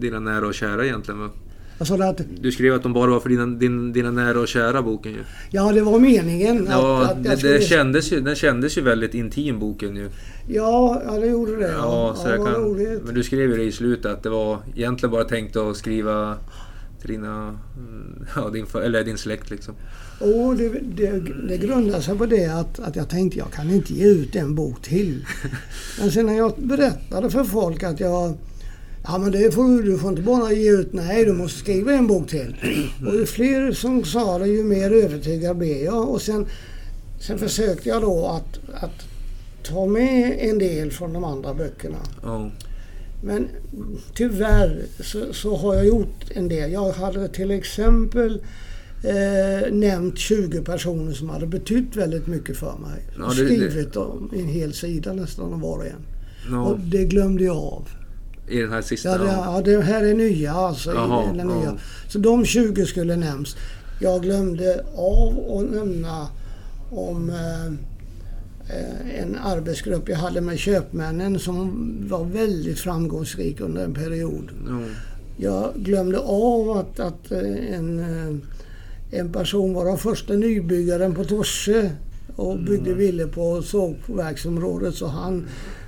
[0.00, 1.30] dina nära och kära egentligen va?
[1.78, 4.82] Det att Du skrev att de bara var för dina, din, dina nära och kära
[4.82, 5.18] boken ju.
[5.50, 6.66] Ja, det var meningen.
[6.70, 7.52] Ja, att, det, skulle...
[7.52, 10.08] det kändes ju, den kändes ju väldigt intim boken ju.
[10.48, 11.72] Ja, ja, det gjorde det.
[11.72, 12.72] Ja, jag vad kan,
[13.04, 16.36] men du skrev ju det i slutet att det var egentligen bara tänkt att skriva
[17.00, 17.58] till dina,
[18.36, 19.74] ja, din, eller din släkt liksom.
[20.22, 23.94] Och det, det, det grundar sig på det att, att jag tänkte jag kan inte
[23.94, 25.26] ge ut en bok till.
[25.98, 28.34] Men sen när jag berättade för folk att jag
[29.04, 32.06] Ja men det får du, får inte bara ge ut, nej du måste skriva en
[32.06, 32.56] bok till.
[33.06, 36.08] Och ju fler som sa det ju mer övertygad blev jag.
[36.08, 36.46] Och sen,
[37.20, 39.04] sen försökte jag då att, att
[39.62, 41.98] ta med en del från de andra böckerna.
[42.22, 42.50] Ja,
[43.24, 43.48] Men
[44.14, 46.72] tyvärr så, så har jag gjort en del.
[46.72, 48.40] Jag hade till exempel
[49.02, 53.02] eh, nämnt 20 personer som hade betytt väldigt mycket för mig.
[53.18, 55.92] Ja, det- skrivit om en hel sida nästan om var och en.
[56.50, 57.88] ja, Och det glömde jag av.
[58.48, 59.08] i den här sista.
[59.08, 60.90] Ja, det, Ja, det här är nya alltså.
[60.90, 61.64] i Jaha, den nya.
[61.64, 61.76] ja.
[62.08, 63.56] Så de 20 skulle nämns.
[64.00, 66.28] Jag glömde av att nämna
[66.90, 67.66] om eh,
[68.76, 74.50] eh, en arbetsgrupp jag hade med köpmännen som var väldigt framgångsrik under en period.
[74.68, 74.78] Ja.
[75.36, 78.36] Jag glömde av att, att eh, en, eh,
[79.12, 81.90] en person var den första nybyggaren på Torse
[82.36, 85.46] och byggde villor på sågverksområdet så han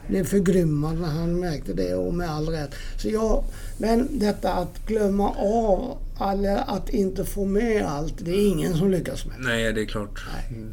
[0.09, 2.75] blev förgrymmad när han märkte det och med all rätt.
[2.99, 3.45] Så jag,
[3.79, 8.91] men detta att glömma av eller att inte få med allt, det är ingen som
[8.91, 9.37] lyckas med.
[9.39, 10.25] Nej, det är klart.
[10.33, 10.59] Nej.
[10.59, 10.71] Mm.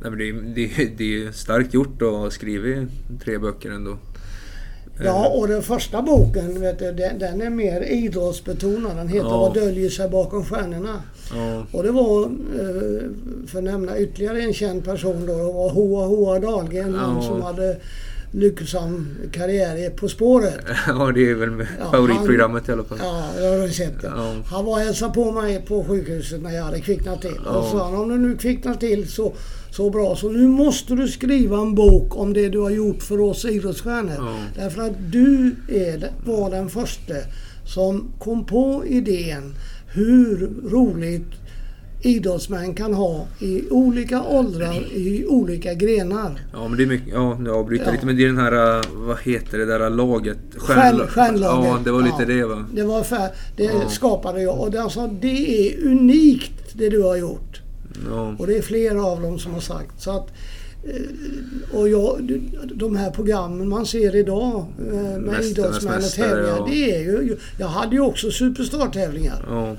[0.00, 2.88] Nej, men det, är, det, det är ju starkt gjort att ha skrivit
[3.24, 3.98] tre böcker ändå.
[5.04, 8.96] Ja, Eh, och den första boken, vet du, den, den är mer idrottsbetonad.
[8.96, 9.36] Den heter Ja.
[9.38, 11.02] Vad döljer sig bakom stjärnorna?
[11.34, 13.02] Ja, Och det var, eh,
[13.46, 17.22] för att nämna ytterligare en känd person då, det var Hoa Hoa Dahlgren, han Ja.
[17.22, 17.76] som hade
[18.30, 20.54] lyckosam karriär På spåret.
[20.86, 22.98] ja, det är väl Ja, favoritprogrammet i alla fall.
[23.02, 24.12] Ja, jag har sett det.
[24.16, 24.34] Ja.
[24.50, 27.38] Han var och hälsade på mig på sjukhuset när jag hade kvicknat till.
[27.44, 27.50] Ja.
[27.50, 29.32] Och sa han, om du nu kvicknar till så,
[29.76, 33.20] så bra så nu måste du skriva en bok om det du har gjort för
[33.20, 34.14] oss idrottsstjärnor.
[34.18, 34.34] Ja.
[34.56, 37.14] Därför att du är, var den första
[37.66, 39.54] som kom på idén
[39.94, 41.26] hur roligt
[42.02, 46.40] idrottsmän kan ha i olika åldrar, i olika grenar.
[46.52, 47.08] Ja, men det är mycket...
[47.12, 47.94] Ja, nu avbryter jag Ja.
[47.94, 48.06] lite.
[48.06, 48.78] Men det är den här...
[48.78, 50.38] äh, Vad heter det där laget?
[50.56, 51.70] Stjärn- stjärnlaget.
[51.70, 52.24] Ja, det var lite Ja.
[52.26, 52.64] det va?
[52.74, 53.88] Det var fär, det Ja.
[53.88, 57.60] skapade jag och den sa det är unikt det du har gjort.
[58.10, 58.34] Ja.
[58.38, 60.02] Och det är flera av dem som har sagt.
[60.02, 60.28] Så att,
[60.84, 62.40] eh, och jag,
[62.74, 66.56] de här programmen man ser idag eh, med Mästarnas idrottsmän och tävlingar.
[66.58, 66.66] ja.
[66.70, 69.44] Det är ju, jag hade ju också superstar-tävlingar.
[69.48, 69.76] Ja.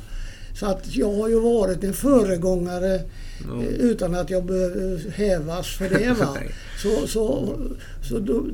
[0.59, 3.01] Så att jag har ju varit en föregångare
[3.47, 3.61] Ja.
[3.63, 6.15] eh, utan att jag behöver hävas för det.
[6.19, 6.37] Va?
[6.83, 7.53] Så, så,
[8.09, 8.45] så då,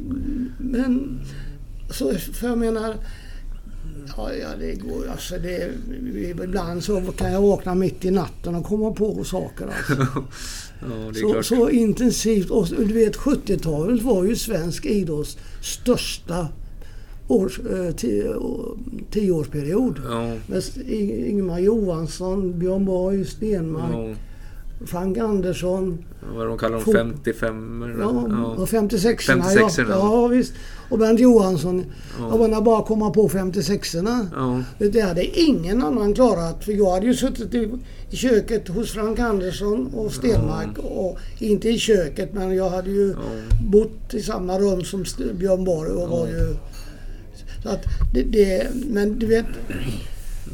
[0.59, 1.19] men
[1.91, 2.95] så, för jag menar
[4.17, 5.69] Ja, ja det går alltså det,
[6.43, 9.65] Ibland så kan jag vakna mitt i natten och komma på saker.
[9.67, 9.93] Alltså.
[10.81, 12.49] ja, Så, så intensivt.
[12.49, 16.47] Och du vet 70-talet var ju svensk idrotts största
[17.27, 18.35] års, eh, tio,
[19.11, 19.99] tioårsperiod.
[20.09, 20.35] Ja.
[20.47, 24.15] Med Ing- Ingemar Johansson, Björn Borg, Stenmark, Ja.
[24.85, 26.05] Frank Andersson.
[26.35, 26.83] Vad de kallar dem?
[26.83, 27.99] Fot- 55 eller?
[27.99, 28.45] Ja, Ja.
[28.45, 29.41] och 56orna.
[29.41, 29.85] 56orna, ja.
[29.89, 30.21] ja.
[30.21, 30.53] ja, visst.
[30.89, 31.85] Och Bernt Johansson.
[32.19, 32.27] Ja.
[32.29, 34.25] Jag menar bara komma på 56orna.
[34.35, 34.63] Ja.
[34.89, 36.63] Det hade ingen annan klarat.
[36.65, 37.69] För jag hade ju suttit i,
[38.09, 40.77] i köket hos Frank Andersson och Stenmark.
[40.77, 43.17] Och, inte i köket men jag hade ju Ja.
[43.71, 45.05] bott i samma rum som
[45.39, 46.55] Björn Borg och var ju...
[47.63, 49.45] Så att det, det, men du vet...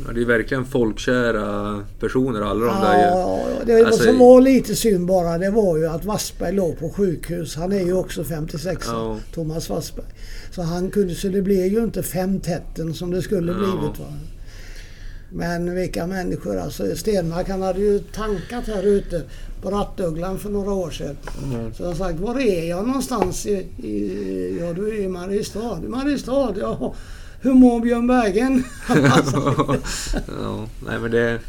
[0.07, 3.03] Ja, det är verkligen folkkära personer alla de Ja, där ju.
[3.05, 3.65] ja, ja.
[3.65, 7.55] Det Alltså- som var lite synd bara det var ju att Wassberg låg på sjukhus.
[7.55, 9.17] Han är ju också 56 Ja.
[9.33, 10.05] Thomas Wassberg.
[10.51, 13.57] Så han kunde, så det blev ju inte fem tätten som det skulle Ja.
[13.57, 13.99] blivit.
[13.99, 14.05] Va?
[15.31, 16.95] Men vilka människor alltså.
[16.95, 19.21] Stenmark han hade ju tankat här ute
[19.61, 21.17] på Rattugglan för några år sedan.
[21.43, 21.73] Mm.
[21.73, 23.45] Så jag har sagt, var är jag någonstans?
[23.45, 23.51] I,
[23.83, 25.79] i, ja, du är i Mariestad.
[25.85, 26.93] I Mariestad, ja.
[27.41, 28.63] Hur mår Björn Bergen?
[30.41, 31.39] ja, nej men det,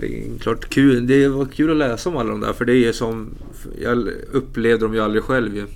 [0.00, 1.06] det är klart kul.
[1.06, 3.34] Det var kul att läsa om alla de där för det är ju som...
[3.82, 5.66] Jag upplevde dem ju aldrig själv ju.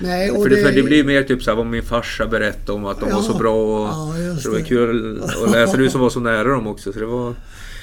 [0.00, 2.84] Nej, och För det, för det blir mer typ såhär vad min farsa berättade om
[2.86, 3.38] att de var så Ja.
[3.38, 3.54] bra.
[3.82, 4.64] Och, Ja, så det var det.
[4.64, 5.76] kul att läsa.
[5.76, 6.92] Du som var så nära dem också.
[6.92, 7.34] Så det var...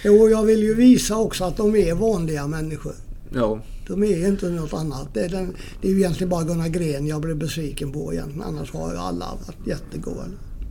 [0.03, 2.93] Jo, jag vill ju visa också att de är vanliga människor.
[3.35, 5.07] Ja, De är inte något annat.
[5.13, 8.43] Det är, den, det är ju egentligen bara Gunnar Gren jag blev besviken på egentligen.
[8.47, 10.23] Annars har ju alla varit jättegoda.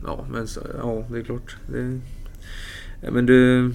[0.05, 1.57] Ja men så, ja, det är klart.
[1.67, 1.99] Det,
[3.01, 3.71] ja, men du...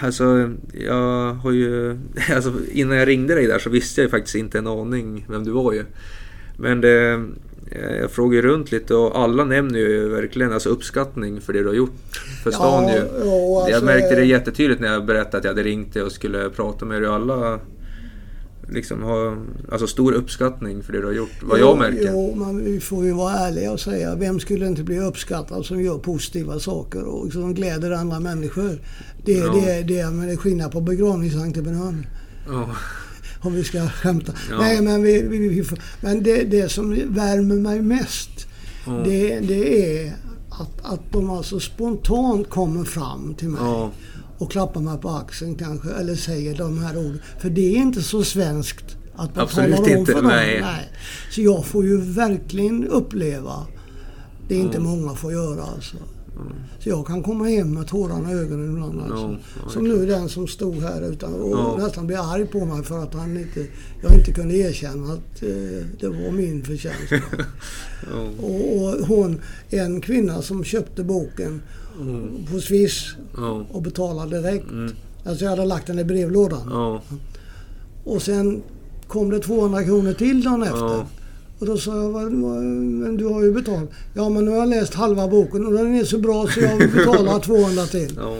[0.00, 1.98] Alltså, jag har ju...
[2.34, 5.44] Alltså, innan jag ringde dig där så visste jag ju faktiskt inte en aning vem
[5.44, 5.84] du var ju.
[6.56, 7.24] Men det,
[8.00, 11.66] jag frågade ju runt lite och alla nämner ju verkligen alltså uppskattning för det du
[11.66, 13.02] har gjort för stan ju.
[13.24, 16.12] jo, alltså, jag märkte det jättetydligt när jag berättade att jag hade ringt dig och
[16.12, 17.10] skulle prata med dig.
[17.10, 17.60] Alla
[18.72, 21.42] liksom har alltså stor uppskattning för det du har gjort.
[21.42, 22.10] Vad jag märker.
[22.12, 25.82] Jo, men vi får ju vara ärliga och säga vem skulle inte bli uppskattad som
[25.82, 28.78] gör positiva saker och som gläder andra människor.
[29.24, 29.52] Det, Ja.
[29.52, 31.94] det, det, men det är skillnad på begravningsentreprenör.
[32.48, 32.68] Ja.
[33.44, 34.32] Om vi ska skämta.
[34.50, 34.58] Ja.
[34.58, 38.28] Nej, men, vi, vi, vi får, men det, det som värmer mig mest
[38.86, 38.92] Ja.
[39.04, 40.12] det, det är
[40.50, 43.60] att, att de alltså spontant kommer fram till mig.
[44.42, 47.20] Och klappar mig på axeln kanske eller säger de här orden.
[47.38, 50.30] För det är inte så svenskt att man Absolut talar om inte, för dem.
[50.30, 50.62] nej.
[51.30, 53.66] Så jag får ju verkligen uppleva
[54.48, 54.82] det inte Ja.
[54.82, 55.96] många får göra alltså.
[56.78, 59.38] Så jag kan komma hem med tårarna i ögonen ibland alltså.
[59.64, 61.76] Ja, Som nu den som stod här utan, och Ja.
[61.78, 63.66] nästan blev arg på mig för att han inte,
[64.02, 67.12] jag inte kunde erkänna att eh, det var min förtjänst.
[68.42, 69.40] Och, och hon,
[69.70, 71.62] en kvinna som köpte boken
[72.00, 72.46] Mm.
[72.52, 73.66] på Swish Ja.
[73.72, 74.70] och betalade direkt.
[74.70, 74.92] Mm.
[75.24, 76.62] Alltså jag hade lagt den i brevlådan.
[76.70, 77.02] Ja.
[78.04, 78.62] Och sen
[79.08, 80.76] kom det 200 kronor till dagen efter.
[80.78, 81.06] Ja.
[81.58, 83.90] Och då sa jag, "Vad- vad- men du har ju betalt.
[84.14, 86.78] Ja men nu har jag läst halva boken och den är så bra så jag
[86.92, 88.14] betalar 200 till.
[88.20, 88.36] Ja,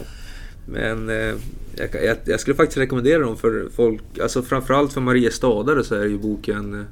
[0.66, 1.34] men eh,
[1.76, 6.04] jag, jag, jag skulle faktiskt rekommendera dem för folk, alltså framförallt för Mariestadare så är
[6.06, 6.86] ju boken eh,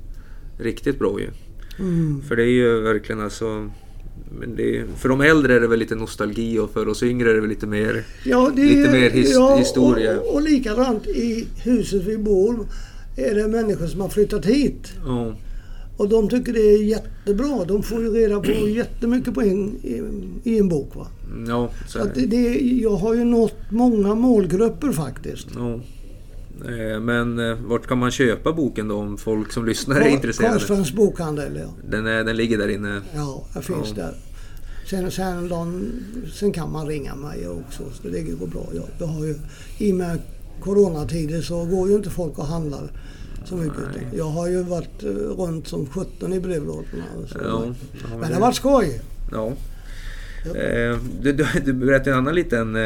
[0.62, 1.28] riktigt bra ju.
[1.78, 2.22] Mm.
[2.28, 3.70] För det är ju verkligen alltså,
[4.38, 7.34] men det för de äldre är det väl lite nostalgi och för oss yngre är
[7.34, 10.20] det väl lite mer, Ja, det Lite mer his- historia.
[10.20, 12.66] Och, och likadant i huset vi bor
[13.16, 14.92] är det människor som har flyttat hit.
[15.06, 15.34] ja,
[15.96, 17.64] Och de tycker det är jättebra.
[17.64, 19.74] De får ju reda på jättemycket på en,
[20.44, 20.96] i, en bok.
[20.96, 21.06] Va?
[21.48, 25.46] ja, så Så det, det, jag har ju nått många målgrupper faktiskt.
[25.54, 25.80] Ja.
[26.68, 30.52] Eh, Men eh, vart kan man köpa boken då om folk som lyssnar är intresserade?
[30.52, 31.74] Karlströms bokhandel, ja.
[31.90, 33.00] Den, är, den ligger där inne.
[33.14, 34.02] Ja, jag finns Ja.
[34.02, 34.14] där.
[34.90, 35.88] Sen, sen, de,
[36.32, 38.66] sen kan man ringa mig också, så det går bra.
[38.74, 39.34] Jag, jag har ju,
[39.78, 40.18] I och med
[40.60, 42.92] coronatider så går ju inte folk och handlar
[43.44, 43.78] så mycket.
[43.94, 44.06] Nej.
[44.16, 47.04] Jag har ju varit eh, runt som 17 i brevlådorna.
[47.34, 47.74] Ja, ja,
[48.20, 49.00] Men det har varit skoj.
[49.32, 49.52] Ja.
[50.54, 52.76] Eh, du, du, du berättade en annan liten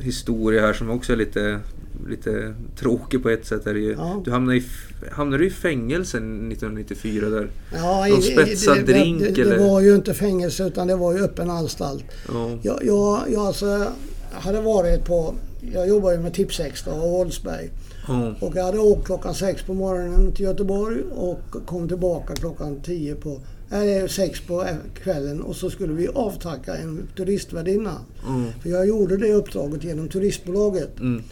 [0.00, 1.60] historia här som också är lite,
[2.08, 3.66] lite tråkig på ett sätt.
[3.66, 3.92] Är det ju.
[3.92, 4.22] Ja.
[4.24, 4.64] Du hamnade i,
[5.12, 7.50] hamnade du i fängelse 1994 där?
[7.74, 9.58] Ja, Någon spetsad det, drink, det, det, eller?
[9.58, 12.04] det var ju inte fängelse utan det var ju öppen anstalt.
[12.28, 12.58] Ja.
[12.62, 13.86] Jag, jag, jag alltså,
[14.32, 15.34] hade varit på,
[15.72, 17.70] jag jobbar ju med Tipsextra och Oldsberg.
[18.08, 18.34] Ja.
[18.40, 23.14] Och jag hade åkt klockan sex på morgonen till Göteborg och kom tillbaka klockan tio
[23.14, 23.40] på,
[23.70, 24.66] eller sex på
[25.02, 27.98] kvällen och så skulle vi avtacka en turistvärdinna.
[28.28, 28.52] Mm.
[28.62, 31.00] För jag gjorde det uppdraget genom turistbolaget.
[31.00, 31.22] Mm.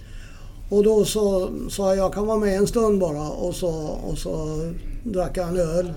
[0.73, 3.68] Och då så sa jag, jag kan vara med en stund bara och så,
[4.09, 4.61] och så
[5.05, 5.93] drack jag en öl.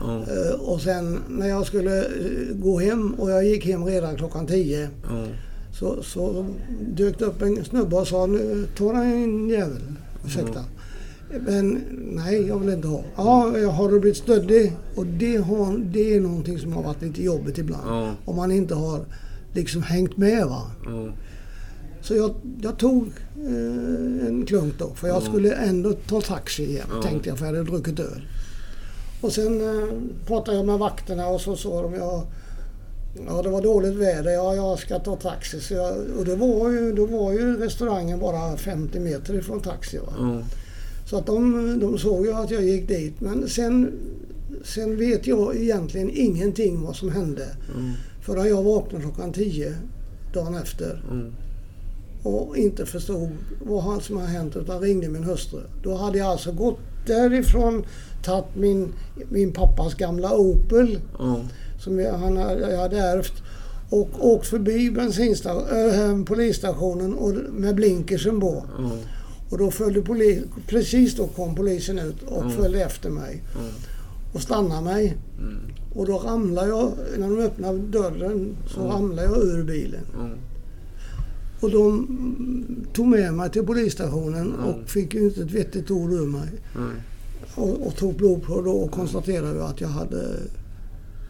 [0.00, 4.46] Eh, Och sen när jag skulle eh, gå hem och jag gick hem redan klockan
[4.46, 5.24] tio Ja.
[5.78, 6.46] så, så
[6.96, 9.82] dök det upp en snubbe och sa nu ta dig en jävel.
[10.26, 10.60] Ursäkta.
[11.46, 13.00] Men nej, jag vill inte ha.
[13.16, 14.72] Ja, jag har du blivit stöddig?
[14.96, 18.14] Och det, har, det är någonting som har varit lite jobbigt ibland.
[18.24, 19.00] Om man inte har
[19.52, 20.46] liksom hängt med.
[20.46, 20.62] va.
[22.04, 24.94] Så jag, jag tog eh, en klunk då.
[24.94, 25.20] För jag Ja.
[25.28, 27.02] skulle ändå ta taxi igen Ja.
[27.02, 28.22] tänkte jag för jag hade druckit öl.
[29.20, 29.88] Och sen eh,
[30.26, 32.24] pratade jag med vakterna och så sa de ja,
[33.26, 34.30] ja det var dåligt väder.
[34.30, 35.60] Ja, jag ska ta taxi.
[35.60, 39.98] Så jag, och det var ju, då var ju restaurangen bara 50 meter ifrån taxi.
[40.18, 40.42] Ja.
[41.10, 43.20] Så att de, de såg ju att jag gick dit.
[43.20, 43.92] Men sen,
[44.64, 47.48] sen vet jag egentligen ingenting vad som hände.
[47.76, 47.90] Mm.
[48.22, 49.74] Förrän jag vaknade klockan 10
[50.34, 51.32] dagen efter Mm.
[52.24, 53.30] Och inte förstod
[53.66, 55.60] vad som hade hänt utan ringde min hustru.
[55.82, 57.84] Då hade jag alltså gått därifrån,
[58.24, 58.92] tagit min,
[59.30, 61.40] min pappas gamla Opel Ja.
[61.80, 63.32] som jag, han, jag hade ärvt
[63.90, 68.64] och åkt förbi äh, polisstationen och, med blinkersen på.
[68.78, 68.90] Ja.
[69.50, 72.52] Och då följde poli, precis då kom polisen ut och Mm.
[72.56, 73.42] följde efter mig
[74.34, 75.16] och stannade mig.
[75.38, 75.58] Mm.
[75.94, 78.92] Och då ramlade jag, när de öppnade dörren så Mm.
[78.92, 80.00] ramlade jag ur bilen.
[81.64, 84.64] Och de mm, tog med mig till polisstationen Mm.
[84.64, 86.48] och fick ju inte ett vettigt ord ur mig.
[86.76, 87.02] Nej.
[87.54, 90.22] Och, och tog blodprov då och konstaterade att jag hade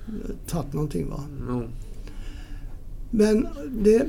[0.06, 1.10] eh, tagit någonting.
[1.10, 1.24] Va?
[3.10, 3.46] Men
[3.82, 4.06] det,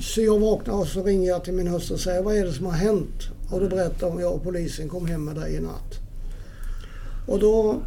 [0.00, 2.52] så jag vaknade och så ringer jag till min hustru och säger vad är det
[2.52, 3.28] som har hänt?
[3.50, 5.94] Och då berättar hon jag och polisen kom hem med dig i natt.
[7.26, 7.82] Och då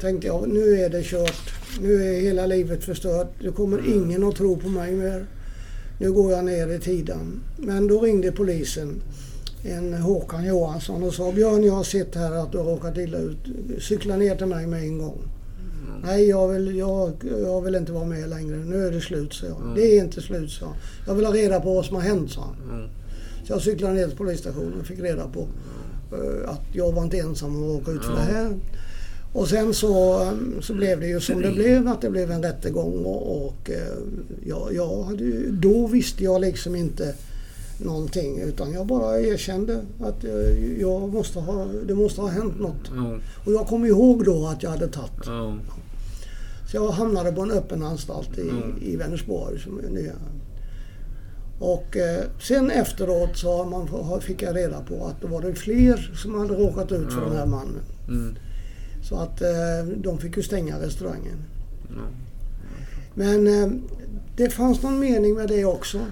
[0.00, 1.52] tänkte jag nu är det kört.
[1.80, 3.28] Nu är hela livet förstört.
[3.42, 5.26] Det kommer ingen att tro på mig mer.
[5.98, 7.40] Nu går jag ner i tiden.
[7.56, 9.02] Men då ringde polisen.
[9.62, 13.18] En Håkan Johansson och sa Björn jag har sett här att du har råkat illa
[13.18, 13.38] ut.
[13.80, 15.18] Cykla ner till mig med en gång.
[16.02, 18.56] Nej, jag vill, jag, jag vill inte vara med längre.
[18.56, 19.60] Nu är det slut, sa jag.
[19.60, 19.74] Mm.
[19.74, 20.74] Det är inte slut, sa han.
[21.06, 22.80] Jag vill ha reda på vad som har hänt, sa han.
[22.80, 22.88] Ja.
[23.46, 25.48] Så jag cyklade ner till polisstationen och fick reda på
[26.12, 28.58] eh, att jag var inte ensam om att råka ut för det här.
[29.36, 30.20] Och sen så,
[30.60, 33.96] så blev det ju som det blev, att det blev en rättegång och, och eh,
[34.46, 37.14] jag, jag hade, ju- då visste jag liksom inte
[37.84, 42.90] någonting utan jag bara erkände att eh, jag måste ha, det måste ha hänt något.
[42.96, 43.18] Ja.
[43.46, 45.56] Och jag kom ihåg då att jag hade tagit Ja.
[46.70, 48.74] så jag hamnade på en öppen anstalt i, Mm.
[48.82, 49.58] i Vänersborg.
[49.60, 50.12] Som är nya.
[51.60, 55.54] Och eh, sen efteråt så har man, fick jag reda på att det var det
[55.54, 57.28] fler som hade råkat ut för Ja.
[57.28, 58.38] den här mannen.
[59.08, 59.48] Så att eh,
[59.96, 61.36] de fick ju stänga restaurangen.
[63.14, 63.70] Men eh,
[64.36, 66.06] det fanns någon mening med det också.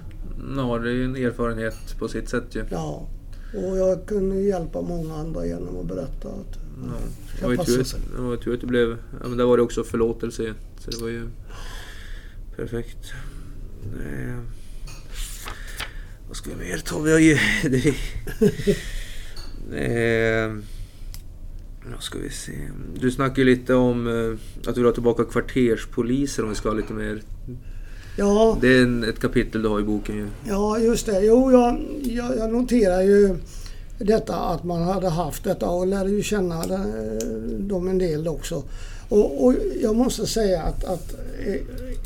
[0.56, 2.64] Ja, det är ju en erfarenhet på sitt sätt ju.
[2.70, 3.08] Ja.
[3.54, 6.92] Och jag kunde hjälpa många andra genom att berätta att Ja.
[7.40, 8.98] Det var ju tur, tur att det blev...
[9.22, 10.54] Ja, men där var det också förlåtelse.
[10.78, 11.28] Så det var ju
[12.56, 13.12] perfekt.
[13.82, 14.38] Eh,
[16.28, 16.98] vad ska vi mer ta?
[16.98, 17.38] Vi har ju...
[17.70, 17.88] Det,
[20.46, 20.56] eh,
[21.90, 22.52] Ja, ska vi se.
[23.00, 26.68] Du snackade ju lite om eh, att du vill ha tillbaka kvarterspoliser om vi ska
[26.68, 27.22] ha lite mer.
[28.16, 30.26] Ja, Det är en, ett kapitel du har i boken ju.
[30.48, 31.20] ja just det.
[31.20, 33.36] Jo, jag, jag, jag noterar ju
[33.98, 37.26] detta att man hade haft detta och lärde ju känna eh,
[37.58, 38.62] dem en del också.
[39.08, 41.14] Och, och jag måste säga att, att
[41.46, 41.54] eh,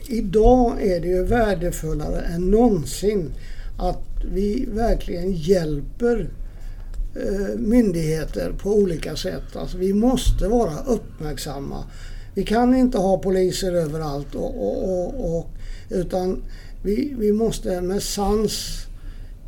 [0.06, 3.30] idag är det ju värdefullare än någonsin
[3.78, 4.02] att
[4.32, 6.28] vi verkligen hjälper
[7.56, 9.56] myndigheter på olika sätt.
[9.56, 11.84] Alltså vi måste vara uppmärksamma.
[12.34, 15.46] Vi kan inte ha poliser överallt och, och, och, och,
[15.90, 16.42] utan
[16.82, 18.86] vi, vi måste med sans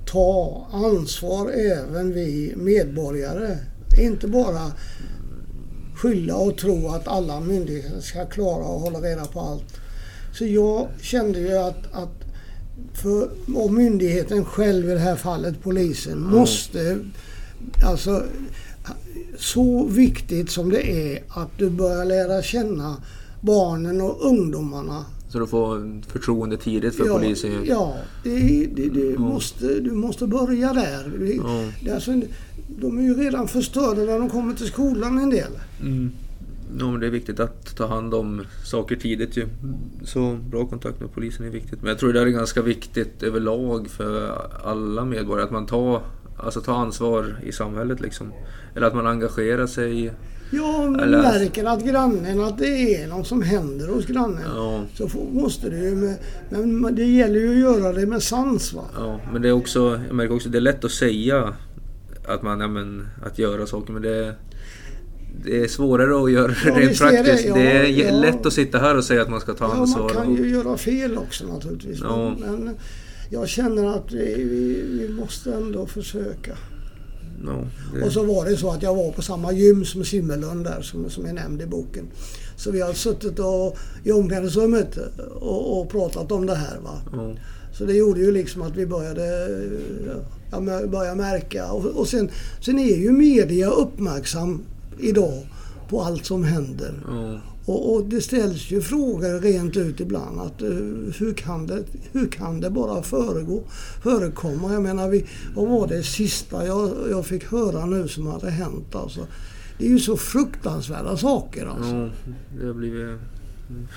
[0.07, 3.59] ta ansvar även vi medborgare.
[3.99, 4.73] Inte bara
[5.95, 9.81] skylla och tro att alla myndigheter ska klara att hålla reda på allt.
[10.39, 12.25] Så jag kände ju att, att
[12.95, 16.99] för, och myndigheten själv i det här fallet, polisen, måste
[17.85, 18.23] alltså
[19.39, 22.97] så viktigt som det är att du börjar lära känna
[23.41, 25.05] barnen och ungdomarna.
[25.29, 27.65] Så du får förtroende tidigt för polisen ju.
[27.65, 31.13] Ja, det, det, det måste, du måste börja där.
[31.19, 31.73] Det, Ja.
[31.85, 32.21] det, alltså,
[32.81, 35.53] de är ju redan förstörda när de kommer till skolan en del.
[35.81, 36.11] Mm.
[36.79, 39.47] Ja, det är viktigt att ta hand om saker tidigt ju.
[40.05, 41.81] Så bra kontakt med polisen är viktigt.
[41.81, 46.03] Men jag tror det är ganska viktigt överlag för alla medborgare att man tar,
[46.45, 48.33] alltså tar ansvar i samhället liksom.
[48.77, 50.13] Eller att man engagerar sig.
[50.53, 54.43] Jag Eller- märker att grannen, att det är något som händer hos grannen.
[54.57, 56.17] Ja, Så får- måste det ju med,
[56.67, 58.85] men det gäller ju att göra det med sans va.
[58.99, 59.21] ja.
[59.33, 61.55] Men det är också, jag märker också, det är lätt att säga
[62.29, 64.35] att man, ja, men, att göra saker men det är,
[65.45, 67.11] det är svårare att göra Ja, rent är det.
[67.23, 67.49] praktiskt.
[67.49, 68.21] Ja, det är ja.
[68.21, 70.03] lätt att sitta här och säga att man ska ta Ja, ansvar.
[70.15, 71.99] man kan ju göra fel också naturligtvis.
[72.03, 72.35] Ja.
[72.41, 72.75] Men, men
[73.31, 76.57] jag känner att vi, vi, vi måste ändå försöka.
[77.47, 77.65] ja,
[77.95, 80.83] det, Och så var det så att jag var på samma gym som Simmelund där
[80.83, 82.07] som, som är nämnd i boken.
[82.57, 84.99] Så vi har suttit och, i omklädningsrummet
[85.41, 86.79] och, och pratat om det här.
[86.81, 87.03] Va?
[87.13, 87.35] ja.
[87.73, 89.49] Så det gjorde ju liksom att vi började,
[90.51, 91.73] ja, började märka.
[91.73, 94.63] Och, och sen, sen är ju media uppmärksam
[94.99, 95.47] idag
[95.89, 96.93] på allt som händer.
[97.09, 97.41] Ja.
[97.71, 100.41] Och, och det ställs ju frågor rent ut ibland.
[100.41, 100.69] Att, eh,
[101.19, 103.63] hur, kan det, hur kan det bara föregå,
[104.03, 104.73] förekomma?
[104.73, 108.95] Jag menar, vi, vad var det sista jag, jag fick höra nu som hade hänt?
[108.95, 109.27] Alltså,
[109.79, 111.67] det är ju så fruktansvärda saker.
[111.67, 111.97] Alltså.
[111.97, 112.11] Ja,
[112.61, 113.19] det har blivit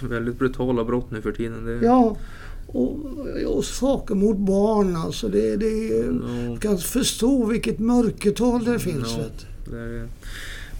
[0.01, 1.65] väldigt brutala brott nu för tiden.
[1.65, 2.17] Det, Ja,
[2.67, 2.99] och,
[3.47, 5.27] och saker mot barn alltså.
[5.27, 6.49] Det, det, Ja.
[6.49, 9.15] Jag kan förstå vilket mörkertal det finns.
[9.15, 9.71] Du.
[9.71, 10.07] det är.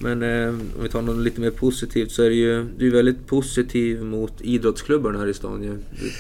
[0.04, 2.92] Men eh, om vi tar något lite mer positivt så är det ju, du är
[2.92, 5.70] väldigt positiv mot idrottsklubbarna här i stan ju.
[5.70, 5.78] Du,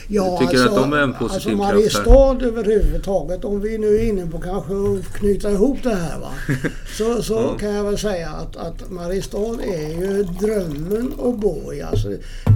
[0.08, 1.74] du tycker att de är en positiv alltså kraft här?
[1.74, 6.32] Mariestad överhuvudtaget, om vi nu är inne på kanske att knyta ihop det här va.
[6.98, 7.58] Så, så Ja.
[7.60, 11.82] kan jag väl säga att, att Mariestad är ju drömmen att bo i.
[11.82, 12.08] Alltså,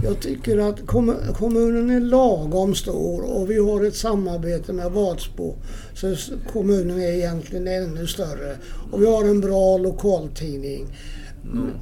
[0.03, 5.55] jag tycker att kommu- kommunen är lagom stor och vi har ett samarbete med Vadsbo.
[5.93, 6.15] Så
[6.53, 8.57] kommunen är egentligen ännu större.
[8.91, 10.87] Och vi har en bra lokaltidning.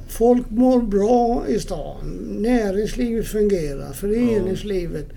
[0.08, 1.96] Folk mår bra i stan.
[2.38, 3.92] Näringslivet fungerar.
[3.92, 5.08] Föreningslivet.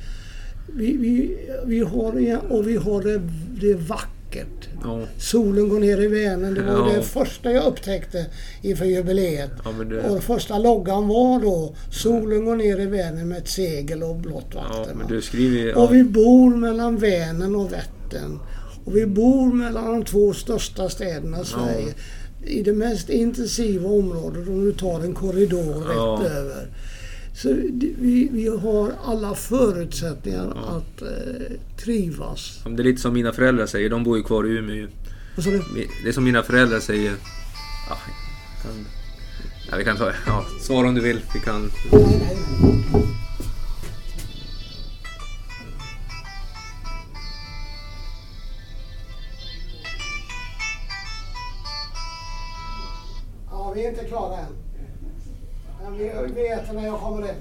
[0.74, 3.22] Vi, vi, vi har, och vi har det,
[3.62, 4.70] det är vackert.
[4.84, 6.54] Ja, Solen går ner i Vänern.
[6.54, 6.96] Det var Ja.
[6.96, 8.26] det första jag upptäckte
[8.62, 9.52] inför jubileet.
[9.66, 14.04] ja, det, Och första loggan var då Solen går ner i Vänern med ett segel
[14.04, 15.22] och blått vatten.
[15.22, 15.78] skriver.
[15.78, 18.40] Och vi bor mellan Vänern och Vättern.
[18.86, 21.94] Och vi bor mellan de två största städerna i Sverige.
[22.46, 26.20] I det mest intensiva området om du tar en korridor Ja.
[26.24, 26.68] rätt över.
[27.36, 27.50] Så
[28.00, 32.60] vi, vi har alla förutsättningar att eh, trivas.
[32.64, 34.88] det är lite som mina föräldrar säger, de bor ju kvar i Umeå.
[35.38, 35.62] Och så det,
[36.04, 37.14] Det är som mina föräldrar säger...
[37.90, 37.98] Ja,
[38.64, 38.86] kan,
[39.72, 40.12] ja, vi kan ta...
[40.26, 41.20] Ja, svara om du vill.
[41.34, 41.72] Vi kan...
[53.90, 54.54] är inte klara än.
[55.84, 56.04] Men vi
[56.42, 57.36] vet när jag kommer in.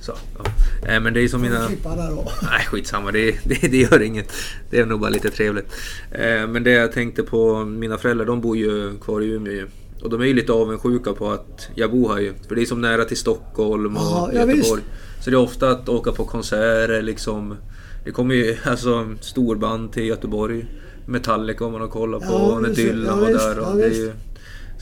[0.00, 0.44] Så, ja.
[0.82, 1.68] Nej, men det är som mina...
[2.42, 3.12] Nej, skitsamma.
[3.12, 4.32] Det, det, det gör inget.
[4.70, 5.72] Det är nog bara lite trevligt.
[6.10, 9.68] Eh, men det jag tänkte på, mina föräldrar de bor ju kvar i Umeå ju.
[10.02, 12.34] Och de är ju lite avundsjuka på att jag bor här ju.
[12.48, 14.82] För det är som nära till Stockholm och Ja, ja, Göteborg.
[15.24, 17.56] Så det är ofta att åka på konserter liksom.
[18.04, 20.66] Det kommer ju alltså storband till Göteborg.
[21.06, 22.32] Metallica om man har kollat på.
[22.32, 23.58] Ja, när visst, Dylan var där.
[23.58, 24.12] Och det är ju,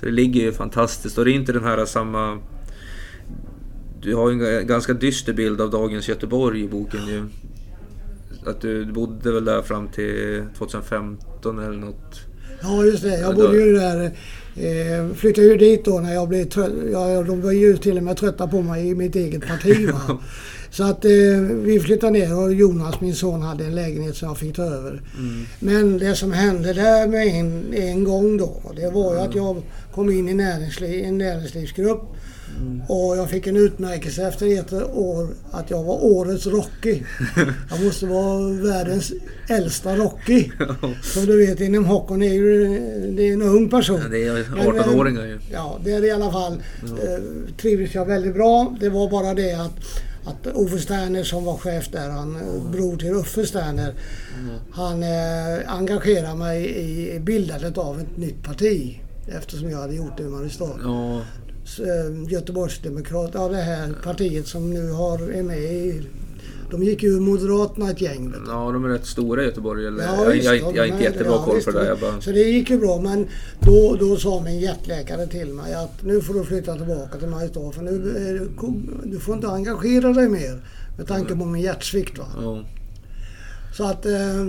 [0.00, 1.18] så det ligger ju fantastiskt.
[1.18, 2.38] Och det är inte den här samma...
[4.00, 7.24] Du har ju en ganska dyster bild av dagens Göteborg i boken ju.
[8.46, 12.20] Att du, du bodde väl där fram till 2015 eller något.
[12.62, 13.20] Ja, just det.
[13.20, 14.04] Jag bodde ju där.
[14.56, 16.72] Eh, flyttade ju dit då när jag blev trött.
[16.92, 19.90] Ja, de var ju till och med trötta på mig i mitt eget parti.
[19.90, 20.18] Va?
[20.76, 21.10] Så att eh,
[21.62, 25.02] vi flyttade ner och Jonas, min son, hade en lägenhet som jag fick ta över.
[25.18, 25.46] Mm.
[25.58, 29.62] Men det som hände där med en, en gång då, det var ju att jag
[29.94, 32.02] kom in i näringsliv, en näringslivsgrupp.
[32.88, 37.02] Och jag fick en utmärkelse efter ett år att jag var årets Rocky.
[37.70, 39.12] Jag måste vara världens
[39.48, 40.50] äldsta Rocky.
[41.02, 42.68] Som du vet inom hockeyn är ju
[43.16, 44.00] det är en ung person.
[44.02, 45.38] Ja, det är Men, 18-åringar ju.
[45.52, 46.52] Ja, det är i alla fall.
[46.82, 47.22] Eh,
[47.56, 48.76] trivdes jag väldigt bra.
[48.80, 49.80] Det var bara det att,
[50.24, 53.94] att Ove Sterner som var chef där, han eh, bror till Uffe Sterner,
[54.70, 56.76] han eh, engagerade mig
[57.14, 59.00] i bildandet av ett nytt parti.
[59.28, 60.78] Eftersom jag hade gjort det i Mariestad.
[60.82, 61.16] Ja,
[61.84, 66.02] eh, Göteborgsdemokrat, ja det här partiet som nu har, är med i...
[66.70, 68.34] De gick ju Moderaterna ett gäng.
[68.46, 69.86] Ja, de är rätt stora i Göteborg.
[69.86, 70.04] Eller?
[70.04, 71.96] Ja, jag, visst, jag, jag, jag är inte jättebra ja, koll på det där.
[72.00, 72.20] Bara...
[72.20, 73.26] Så det gick ju bra men
[73.60, 77.72] då, då sa min hjärtläkare till mig att nu får du flytta tillbaka till Mariestad
[77.72, 78.48] för nu
[79.04, 80.60] du får inte engagera dig mer
[80.96, 82.18] med tanke på min hjärtsvikt.
[82.18, 82.26] Va?
[82.36, 82.64] Ja,
[83.76, 84.46] Så att, eh,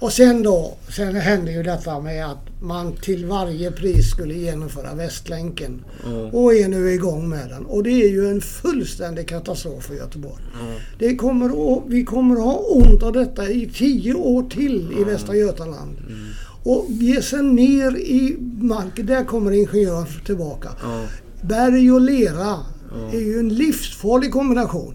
[0.00, 4.94] och sen då, sen hände ju detta med att man till varje pris skulle genomföra
[4.94, 5.84] Västlänken.
[6.04, 7.66] ja, Och är nu igång med den.
[7.66, 10.42] Och det är ju en fullständig katastrof för Göteborg.
[10.60, 10.66] ja.
[10.98, 15.04] Det kommer att, vi kommer att ha ont av detta i tio år till i
[15.04, 15.96] Västra Götaland.
[16.64, 20.68] Och ge sig ner i marken, där kommer ingenjören tillbaka.
[21.42, 22.56] Berg och lera
[23.12, 24.94] är ju en livsfarlig kombination.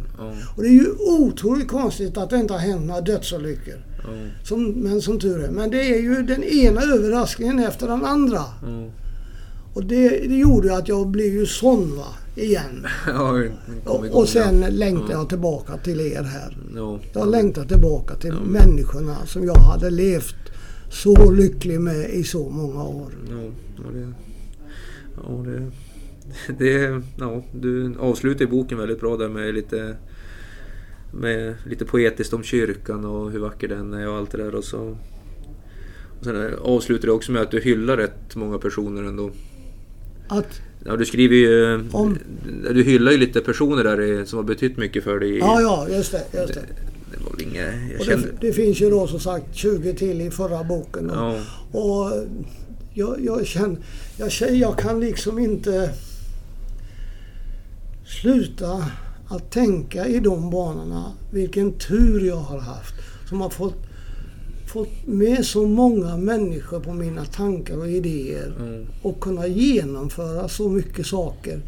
[0.56, 3.84] Och det är ju otroligt konstigt att det inte har hänt några dödsolyckor.
[4.04, 4.10] Ja,
[4.44, 5.52] Som, men som tur är.
[5.52, 8.44] Men det är ju den ena överraskningen efter den andra.
[8.62, 8.90] ja.
[9.74, 12.88] Och det, det gjorde att jag blev ju sån va, igen.
[13.08, 14.68] Ja, igång, och sen ja.
[14.70, 16.58] längtar jag tillbaka till er här.
[16.76, 20.36] Ja, Jag längtar tillbaka till människorna som jag hade levt
[20.90, 23.12] så lycklig med i så många år.
[23.30, 23.42] Ja,
[23.78, 24.14] ja, det,
[25.16, 25.72] ja, det,
[26.60, 29.96] det, ja, du avslutar boken väldigt bra där med lite,
[31.14, 34.56] med lite poetiskt om kyrkan och hur vacker den är och allt det där.
[34.56, 34.98] Och så
[36.20, 39.32] och sen avslutar du också med att du hyllar rätt många personer ändå.
[40.28, 41.84] Att, Ja, du skriver ju...
[41.92, 42.18] Om-
[42.74, 45.38] Du hyllar ju lite personer där som har betytt mycket för dig.
[45.38, 46.24] ja, ja, just det.
[46.42, 46.62] Just det.
[47.12, 47.74] Det var väl inget...
[47.98, 48.28] Jag kände...
[48.28, 51.10] det, det finns ju då som sagt 20 till i förra boken.
[51.10, 51.40] Och, Ja,
[51.80, 52.12] och
[52.94, 53.78] jag, jag känner,
[54.18, 55.90] jag jag kan liksom inte
[58.06, 58.86] sluta
[59.28, 61.12] att tänka i de banorna.
[61.32, 62.94] Vilken tur jag har haft
[63.30, 63.76] som har fått,
[64.68, 70.70] fått med så många människor på mina tankar och idéer mm, och kunna genomföra så
[70.70, 71.62] mycket saker.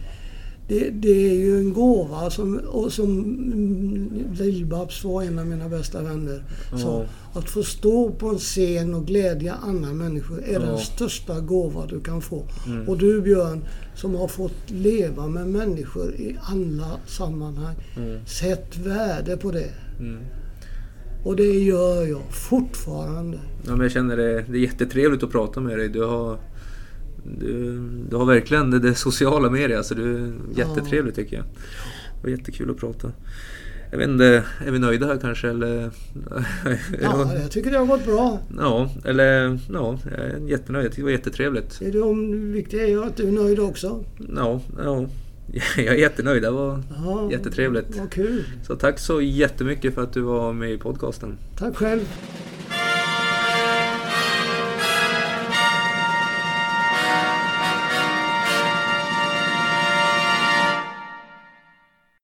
[0.67, 5.69] Det, det är ju en gåva som, och som mm, Lill-Babs var en av mina
[5.69, 6.43] bästa vänner.
[6.77, 7.05] Så
[7.35, 10.77] att få stå på en scen och glädja andra människor är den Ja.
[10.77, 12.47] största gåva du kan få.
[12.67, 12.89] Mm.
[12.89, 13.63] Och du Björn
[13.95, 17.75] som har fått leva med människor i alla sammanhang.
[17.97, 19.69] mm, Sätt värde på det.
[19.99, 20.17] mm.
[21.23, 23.37] Och det gör jag fortfarande.
[23.65, 25.89] Ja, men jag känner det, det är jättetrevligt att prata med dig.
[25.89, 26.37] Du har,
[27.39, 27.79] du,
[28.09, 29.77] du har verkligen det, det sociala med dig.
[29.77, 31.45] Alltså, du är jättetrevlig tycker jag.
[31.45, 33.11] Det var jättekul att prata.
[33.91, 35.49] Jag vet inte, är vi nöjda här kanske?
[35.49, 35.71] Eller,
[37.01, 38.39] Ja, jag tycker det har gått bra.
[38.57, 40.85] ja, eller ja, jag är jättenöjd.
[40.85, 41.79] Jag tyckte det var jättetrevligt.
[41.79, 44.03] Det är de viktiga är ju att du är nöjd också.
[44.35, 45.05] Ja, ja,
[45.77, 46.43] jag är jättenöjd.
[46.43, 47.97] Det var Ja, jättetrevligt.
[47.97, 48.43] Vad kul.
[48.67, 51.37] Så tack så jättemycket för att du var med i podcasten.
[51.57, 52.01] Tack själv.